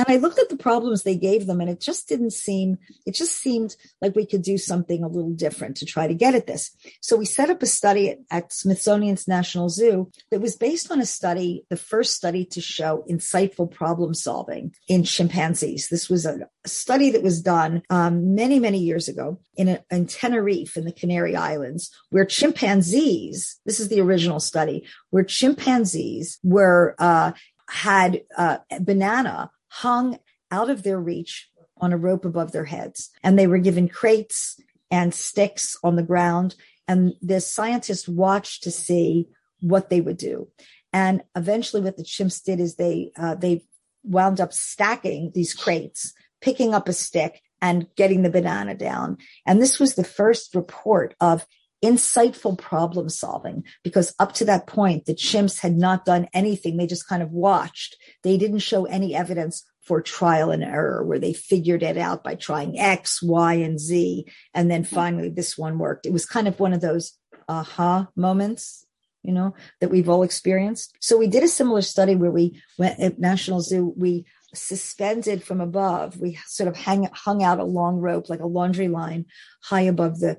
[0.00, 3.14] And I looked at the problems they gave them and it just didn't seem, it
[3.14, 6.46] just seemed like we could do something a little different to try to get at
[6.46, 6.74] this.
[7.02, 11.00] So we set up a study at, at Smithsonian's National Zoo that was based on
[11.00, 15.88] a study, the first study to show insightful problem solving in chimpanzees.
[15.90, 20.06] This was a, study that was done um, many, many years ago in, a, in
[20.06, 26.94] Tenerife in the Canary Islands, where chimpanzees, this is the original study, where chimpanzees were,
[26.98, 27.32] uh,
[27.68, 30.18] had uh, banana hung
[30.50, 31.48] out of their reach
[31.80, 33.10] on a rope above their heads.
[33.22, 34.60] And they were given crates
[34.90, 36.56] and sticks on the ground.
[36.86, 39.28] And the scientists watched to see
[39.60, 40.48] what they would do.
[40.92, 43.62] And eventually what the chimps did is they, uh, they
[44.02, 49.18] wound up stacking these crates, picking up a stick and getting the banana down.
[49.46, 51.46] And this was the first report of
[51.82, 56.76] insightful problem solving because up to that point, the chimps had not done anything.
[56.76, 57.96] They just kind of watched.
[58.22, 62.34] They didn't show any evidence for trial and error where they figured it out by
[62.34, 64.26] trying X, Y, and Z.
[64.54, 66.06] And then finally this one worked.
[66.06, 67.14] It was kind of one of those
[67.48, 68.86] aha moments
[69.22, 70.96] you know, that we've all experienced.
[71.00, 74.24] So we did a similar study where we went at National Zoo, we
[74.54, 76.18] suspended from above.
[76.18, 79.26] We sort of hang, hung out a long rope, like a laundry line,
[79.62, 80.38] high above the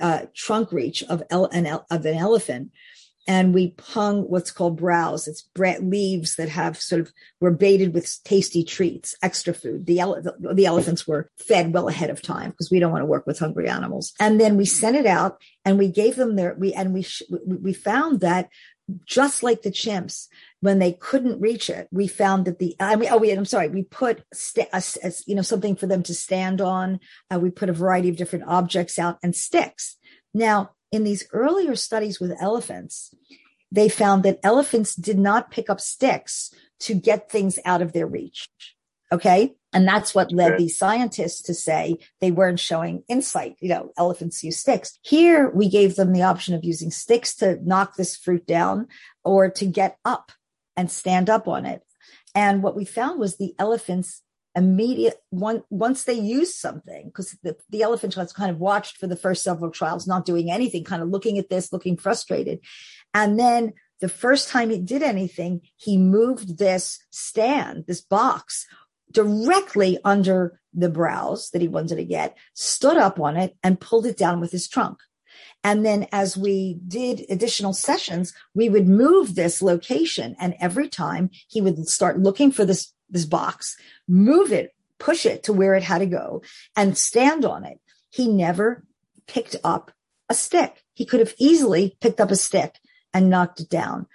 [0.00, 2.72] uh, trunk reach of, an, of an elephant.
[3.28, 5.28] And we hung what's called browse.
[5.28, 9.86] It's leaves that have sort of were baited with tasty treats, extra food.
[9.86, 13.06] The, ele- the elephants were fed well ahead of time because we don't want to
[13.06, 14.14] work with hungry animals.
[14.18, 17.22] And then we sent it out and we gave them their, we, and we, sh-
[17.46, 18.48] we found that
[19.04, 20.26] just like the chimps,
[20.60, 23.68] when they couldn't reach it, we found that the, I mean, oh, we, I'm sorry,
[23.68, 24.82] we put, st- a,
[25.26, 27.00] you know, something for them to stand on.
[27.30, 29.96] Uh, we put a variety of different objects out and sticks.
[30.34, 33.14] Now, in these earlier studies with elephants,
[33.72, 38.06] they found that elephants did not pick up sticks to get things out of their
[38.06, 38.48] reach.
[39.12, 39.54] Okay.
[39.72, 43.54] And that's what led these scientists to say they weren't showing insight.
[43.60, 44.98] You know, elephants use sticks.
[45.02, 48.88] Here we gave them the option of using sticks to knock this fruit down
[49.24, 50.32] or to get up
[50.80, 51.82] and stand up on it.
[52.34, 54.22] And what we found was the elephants
[54.56, 59.06] immediate one once they used something because the, the elephant was kind of watched for
[59.06, 62.58] the first several trials not doing anything kind of looking at this looking frustrated
[63.14, 68.66] and then the first time he did anything he moved this stand this box
[69.12, 74.04] directly under the browse that he wanted to get stood up on it and pulled
[74.04, 74.98] it down with his trunk
[75.62, 80.34] and then as we did additional sessions, we would move this location.
[80.40, 85.42] And every time he would start looking for this this box, move it, push it
[85.42, 86.42] to where it had to go
[86.76, 87.80] and stand on it.
[88.08, 88.84] He never
[89.26, 89.90] picked up
[90.28, 90.84] a stick.
[90.94, 92.78] He could have easily picked up a stick
[93.12, 94.06] and knocked it down.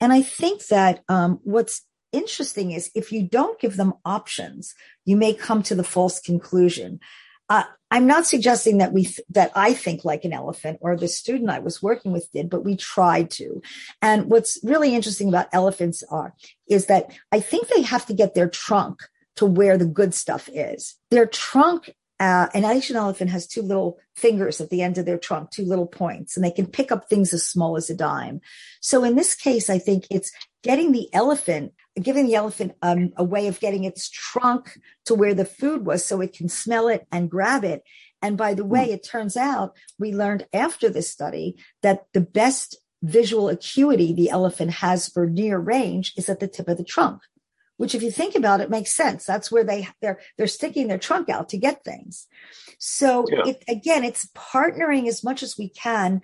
[0.00, 1.82] And I think that um, what's
[2.12, 4.74] interesting is if you don't give them options,
[5.04, 7.00] you may come to the false conclusion.
[7.48, 11.08] Uh, I'm not suggesting that we th- that I think like an elephant or the
[11.08, 13.62] student I was working with did, but we tried to.
[14.02, 16.34] And what's really interesting about elephants are
[16.68, 19.02] is that I think they have to get their trunk
[19.36, 20.96] to where the good stuff is.
[21.10, 25.18] Their trunk uh, an Asian elephant has two little fingers at the end of their
[25.18, 28.40] trunk, two little points, and they can pick up things as small as a dime.
[28.80, 30.32] So in this case, I think it's
[30.64, 35.34] getting the elephant, giving the elephant um, a way of getting its trunk to where
[35.34, 37.82] the food was so it can smell it and grab it.
[38.20, 42.76] And by the way, it turns out we learned after this study that the best
[43.00, 47.22] visual acuity the elephant has for near range is at the tip of the trunk
[47.78, 49.24] which if you think about it makes sense.
[49.24, 52.26] That's where they they're they're sticking their trunk out to get things.
[52.78, 53.52] So yeah.
[53.52, 56.20] it, again it's partnering as much as we can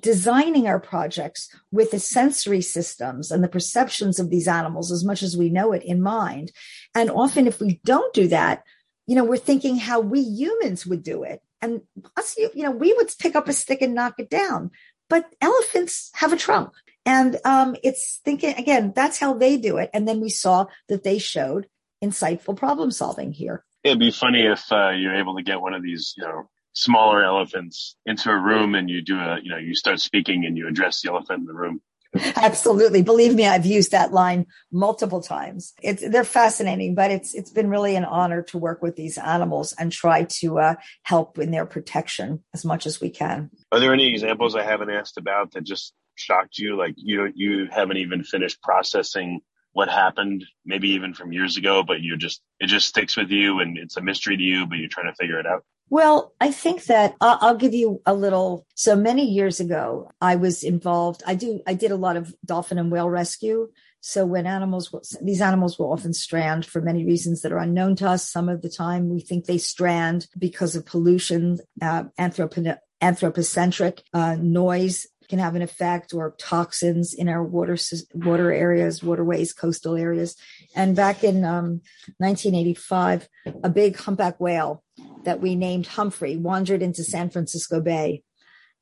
[0.00, 5.22] designing our projects with the sensory systems and the perceptions of these animals as much
[5.22, 6.50] as we know it in mind.
[6.92, 8.64] And often if we don't do that
[9.06, 11.40] you know we're thinking how we humans would do it.
[11.62, 11.82] And
[12.16, 14.70] us you know we would pick up a stick and knock it down.
[15.08, 16.72] But elephants have a trunk
[17.06, 19.88] and um, it's thinking again, that's how they do it.
[19.94, 21.68] And then we saw that they showed
[22.04, 23.64] insightful problem solving here.
[23.84, 27.24] It'd be funny if uh, you're able to get one of these, you know, smaller
[27.24, 30.68] elephants into a room and you do a, you know, you start speaking and you
[30.68, 31.80] address the elephant in the room.
[32.36, 33.02] Absolutely.
[33.02, 35.74] Believe me, I've used that line multiple times.
[35.82, 39.72] It's, they're fascinating, but it's, it's been really an honor to work with these animals
[39.78, 43.50] and try to uh, help in their protection as much as we can.
[43.70, 46.76] Are there any examples I haven't asked about that just shocked you?
[46.76, 49.40] Like you you haven't even finished processing
[49.72, 53.60] what happened, maybe even from years ago, but you just it just sticks with you
[53.60, 55.64] and it's a mystery to you, but you're trying to figure it out.
[55.88, 58.66] Well, I think that I'll give you a little.
[58.74, 61.22] So many years ago, I was involved.
[61.26, 61.60] I do.
[61.66, 63.68] I did a lot of dolphin and whale rescue.
[64.00, 68.08] So when animals, these animals will often strand for many reasons that are unknown to
[68.08, 68.28] us.
[68.28, 75.06] Some of the time, we think they strand because of pollution, uh, anthropocentric uh, noise
[75.28, 77.76] can have an effect or toxins in our water
[78.14, 80.36] water areas, waterways, coastal areas.
[80.74, 81.80] And back in um,
[82.18, 83.28] 1985,
[83.62, 84.82] a big humpback whale
[85.24, 88.22] that we named Humphrey wandered into San Francisco Bay,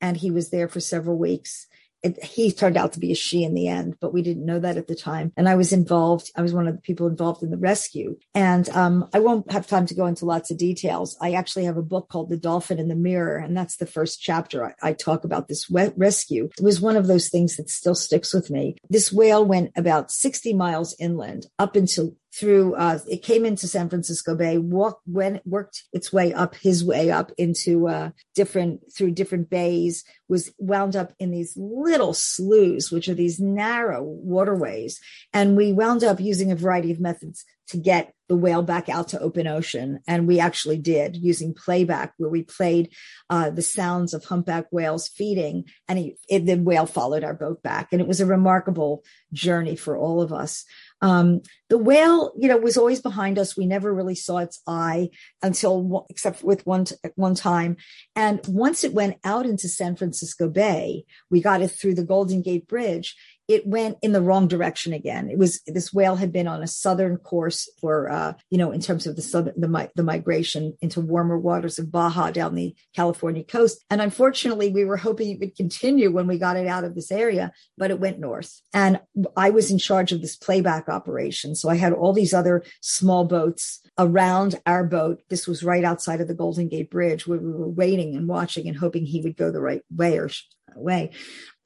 [0.00, 1.66] and he was there for several weeks
[2.04, 4.60] it, he turned out to be a she in the end, but we didn't know
[4.60, 5.32] that at the time.
[5.36, 6.30] And I was involved.
[6.36, 8.16] I was one of the people involved in the rescue.
[8.34, 11.16] And um, I won't have time to go into lots of details.
[11.20, 14.20] I actually have a book called The Dolphin in the Mirror, and that's the first
[14.20, 14.66] chapter.
[14.66, 16.50] I, I talk about this rescue.
[16.58, 18.76] It was one of those things that still sticks with me.
[18.90, 23.88] This whale went about 60 miles inland up into through uh, it came into San
[23.88, 29.12] Francisco Bay, walked when worked its way up his way up into uh, different through
[29.12, 35.00] different bays, was wound up in these little sloughs, which are these narrow waterways,
[35.32, 39.08] and we wound up using a variety of methods to get the whale back out
[39.08, 40.00] to open ocean.
[40.06, 42.90] And we actually did using playback where we played
[43.28, 47.62] uh, the sounds of humpback whales feeding and he, it, the whale followed our boat
[47.62, 47.88] back.
[47.92, 50.64] And it was a remarkable journey for all of us.
[51.04, 53.58] Um, the whale, you know, was always behind us.
[53.58, 55.10] We never really saw its eye
[55.42, 57.76] until, except with one, one time.
[58.16, 62.40] And once it went out into San Francisco Bay, we got it through the Golden
[62.40, 63.16] Gate Bridge
[63.46, 65.28] it went in the wrong direction again.
[65.28, 68.80] It was this whale had been on a southern course for, uh, you know, in
[68.80, 73.44] terms of the southern the, the migration into warmer waters of Baja down the California
[73.44, 73.84] coast.
[73.90, 77.12] And unfortunately, we were hoping it would continue when we got it out of this
[77.12, 78.60] area, but it went north.
[78.72, 79.00] And
[79.36, 83.24] I was in charge of this playback operation, so I had all these other small
[83.24, 85.20] boats around our boat.
[85.28, 88.66] This was right outside of the Golden Gate Bridge where we were waiting and watching
[88.68, 90.30] and hoping he would go the right way or
[90.76, 91.10] way.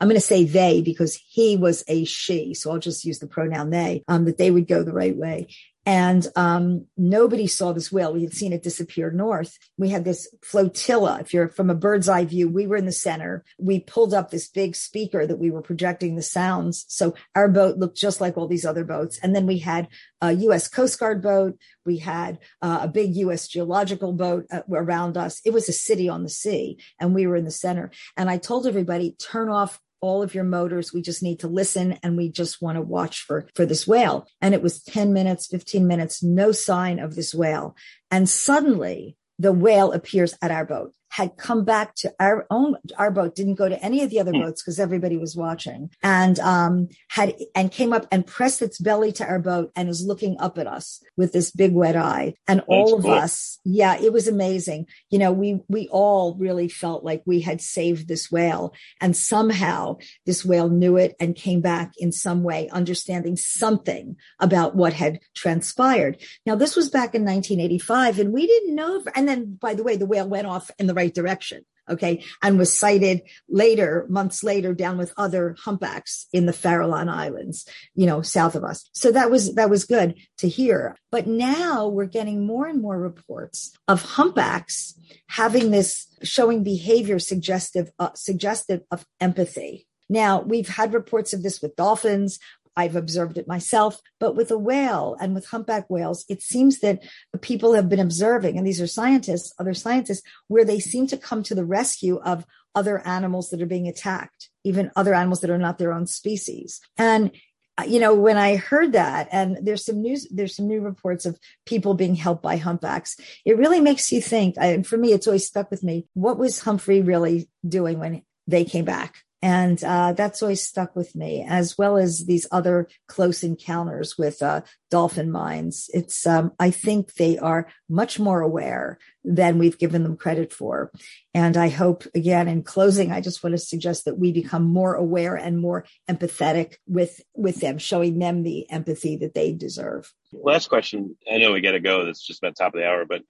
[0.01, 2.55] I'm going to say they because he was a she.
[2.55, 5.49] So I'll just use the pronoun they, um, that they would go the right way.
[5.89, 8.13] And um, nobody saw this whale.
[8.13, 9.59] We had seen it disappear north.
[9.79, 11.21] We had this flotilla.
[11.21, 13.43] If you're from a bird's eye view, we were in the center.
[13.59, 16.85] We pulled up this big speaker that we were projecting the sounds.
[16.89, 19.19] So our boat looked just like all these other boats.
[19.23, 19.89] And then we had
[20.21, 20.69] a U.S.
[20.69, 21.57] Coast Guard boat.
[21.87, 23.49] We had uh, a big U.S.
[23.49, 25.41] geological boat uh, around us.
[25.47, 27.93] It was a city on the sea, and we were in the center.
[28.15, 30.93] And I told everybody, turn off all of your motors.
[30.93, 34.27] We just need to listen and we just want to watch for, for this whale.
[34.41, 37.77] And it was 10 minutes, 15 minutes, no sign of this whale.
[38.11, 43.11] And suddenly the whale appears at our boat had come back to our own our
[43.11, 44.43] boat didn't go to any of the other mm.
[44.43, 49.11] boats because everybody was watching and um had and came up and pressed its belly
[49.11, 52.61] to our boat and is looking up at us with this big wet eye and
[52.61, 53.13] That's all of cool.
[53.13, 57.61] us yeah it was amazing you know we we all really felt like we had
[57.61, 59.97] saved this whale and somehow
[60.27, 65.21] this whale knew it and came back in some way understanding something about what had
[65.35, 69.83] transpired now this was back in 1985 and we didn't know and then by the
[69.83, 71.61] way the whale went off in the right direction.
[71.91, 72.23] Okay.
[72.43, 78.07] And was sighted later, months later, down with other humpbacks in the Farallon Islands, you
[78.07, 78.79] know, south of us.
[78.93, 80.97] So that was, that was good to hear.
[81.11, 84.95] But now we're getting more and more reports of humpbacks
[85.29, 89.87] having this showing behavior suggestive, uh, suggestive of empathy.
[90.11, 92.39] Now, we've had reports of this with dolphins.
[92.79, 97.03] I've observed it myself, but with a whale and with humpback whales, it seems that
[97.41, 101.43] people have been observing, and these are scientists, other scientists, where they seem to come
[101.43, 105.59] to the rescue of other animals that are being attacked, even other animals that are
[105.59, 106.81] not their own species.
[106.97, 107.33] And
[107.77, 111.25] uh, you know when i heard that and there's some news there's some new reports
[111.25, 115.29] of people being helped by humpbacks it really makes you think and for me it's
[115.29, 120.15] always stuck with me what was humphrey really doing when they came back and uh,
[120.15, 125.31] that's always stuck with me, as well as these other close encounters with uh, dolphin
[125.31, 125.89] minds.
[125.95, 130.91] It's, um, I think they are much more aware than we've given them credit for.
[131.35, 134.95] And I hope, again, in closing, I just want to suggest that we become more
[134.95, 140.13] aware and more empathetic with with them, showing them the empathy that they deserve.
[140.33, 141.17] Last question.
[141.31, 142.05] I know we got to go.
[142.05, 143.23] That's just about top of the hour, but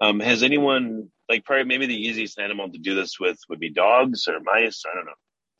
[0.00, 3.70] um, has anyone like probably maybe the easiest animal to do this with would be
[3.70, 4.84] dogs or mice?
[4.90, 5.12] I don't know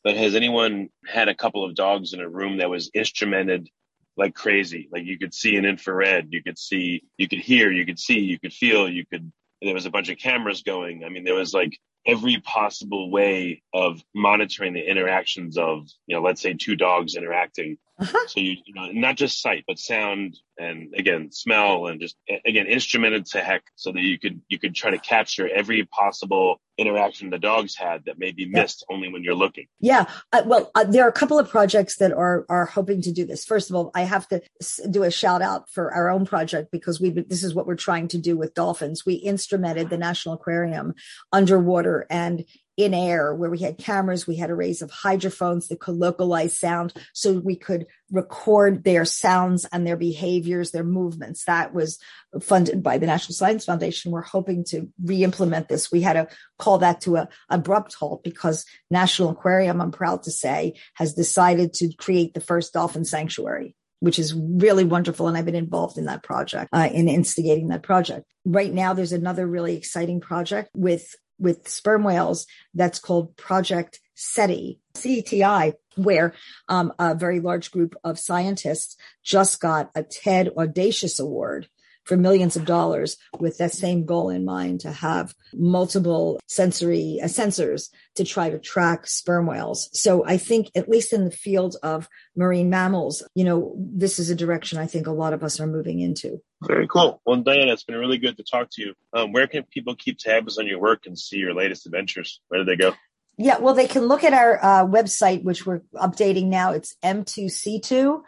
[0.04, 3.68] but has anyone had a couple of dogs in a room that was instrumented
[4.16, 4.88] like crazy?
[4.92, 8.20] Like you could see an infrared, you could see, you could hear, you could see,
[8.20, 9.32] you could feel, you could,
[9.62, 11.04] there was a bunch of cameras going.
[11.04, 16.22] I mean, there was like every possible way of monitoring the interactions of, you know,
[16.22, 17.78] let's say two dogs interacting.
[17.98, 18.26] Uh-huh.
[18.26, 22.66] So you, you know, not just sight, but sound and again, smell and just again,
[22.66, 27.30] instrumented to heck so that you could, you could try to capture every possible interaction
[27.30, 28.94] the dogs had that may be missed yeah.
[28.94, 29.66] only when you're looking.
[29.80, 30.06] Yeah.
[30.32, 33.24] Uh, well, uh, there are a couple of projects that are, are hoping to do
[33.24, 33.44] this.
[33.44, 34.42] First of all, I have to
[34.90, 38.08] do a shout out for our own project because we, this is what we're trying
[38.08, 39.06] to do with dolphins.
[39.06, 40.94] We instrumented the National Aquarium
[41.32, 42.44] underwater and
[42.76, 46.92] in air where we had cameras, we had arrays of hydrophones that could localize sound
[47.12, 51.44] so we could record their sounds and their behaviors, their movements.
[51.44, 51.98] That was
[52.40, 54.12] funded by the National Science Foundation.
[54.12, 55.90] We're hoping to re-implement this.
[55.90, 56.28] We had to
[56.58, 61.72] call that to a abrupt halt because National Aquarium, I'm proud to say, has decided
[61.74, 65.28] to create the first dolphin sanctuary which is really wonderful.
[65.28, 68.26] And I've been involved in that project, uh, in instigating that project.
[68.44, 74.80] Right now, there's another really exciting project with with sperm whales that's called Project SETI,
[74.94, 76.34] CETI, where
[76.68, 81.68] um, a very large group of scientists just got a TED Audacious Award
[82.04, 87.26] for millions of dollars with that same goal in mind to have multiple sensory uh,
[87.26, 89.88] sensors to try to track sperm whales.
[89.98, 94.30] So I think at least in the field of marine mammals, you know, this is
[94.30, 96.42] a direction I think a lot of us are moving into.
[96.62, 97.20] Very cool.
[97.26, 98.94] Well, Diana, it's been really good to talk to you.
[99.12, 102.40] Um, where can people keep tabs on your work and see your latest adventures?
[102.48, 102.94] Where do they go?
[103.36, 106.70] Yeah, well, they can look at our uh, website, which we're updating now.
[106.70, 108.20] It's M2C2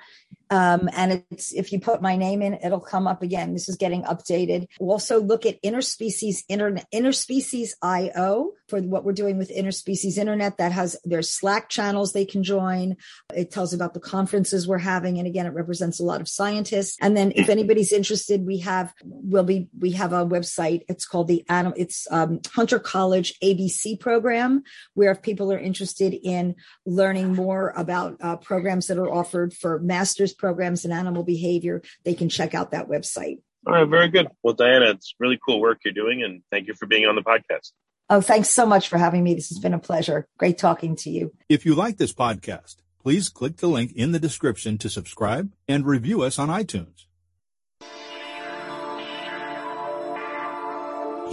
[0.50, 3.52] um, and it's if you put my name in, it'll come up again.
[3.52, 4.66] This is getting updated.
[4.78, 10.58] Also look at interspecies internet, interspecies IO for what we're doing with interspecies internet.
[10.58, 12.96] That has there's Slack channels they can join.
[13.34, 16.96] It tells about the conferences we're having, and again, it represents a lot of scientists.
[17.00, 20.82] And then if anybody's interested, we have will be we have a website.
[20.88, 21.74] It's called the animal.
[21.76, 24.62] It's um, Hunter College ABC program,
[24.94, 29.80] where if people are interested in learning more about uh, programs that are offered for
[29.80, 33.38] master's programs and animal behavior, they can check out that website.
[33.66, 34.28] All right, very good.
[34.42, 37.22] Well, Diana, it's really cool work you're doing, and thank you for being on the
[37.22, 37.72] podcast.
[38.08, 39.34] Oh, thanks so much for having me.
[39.34, 40.28] This has been a pleasure.
[40.38, 41.32] Great talking to you.
[41.48, 45.84] If you like this podcast, please click the link in the description to subscribe and
[45.84, 47.06] review us on iTunes.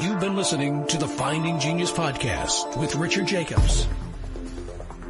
[0.01, 3.87] You've been listening to the Finding Genius podcast with Richard Jacobs.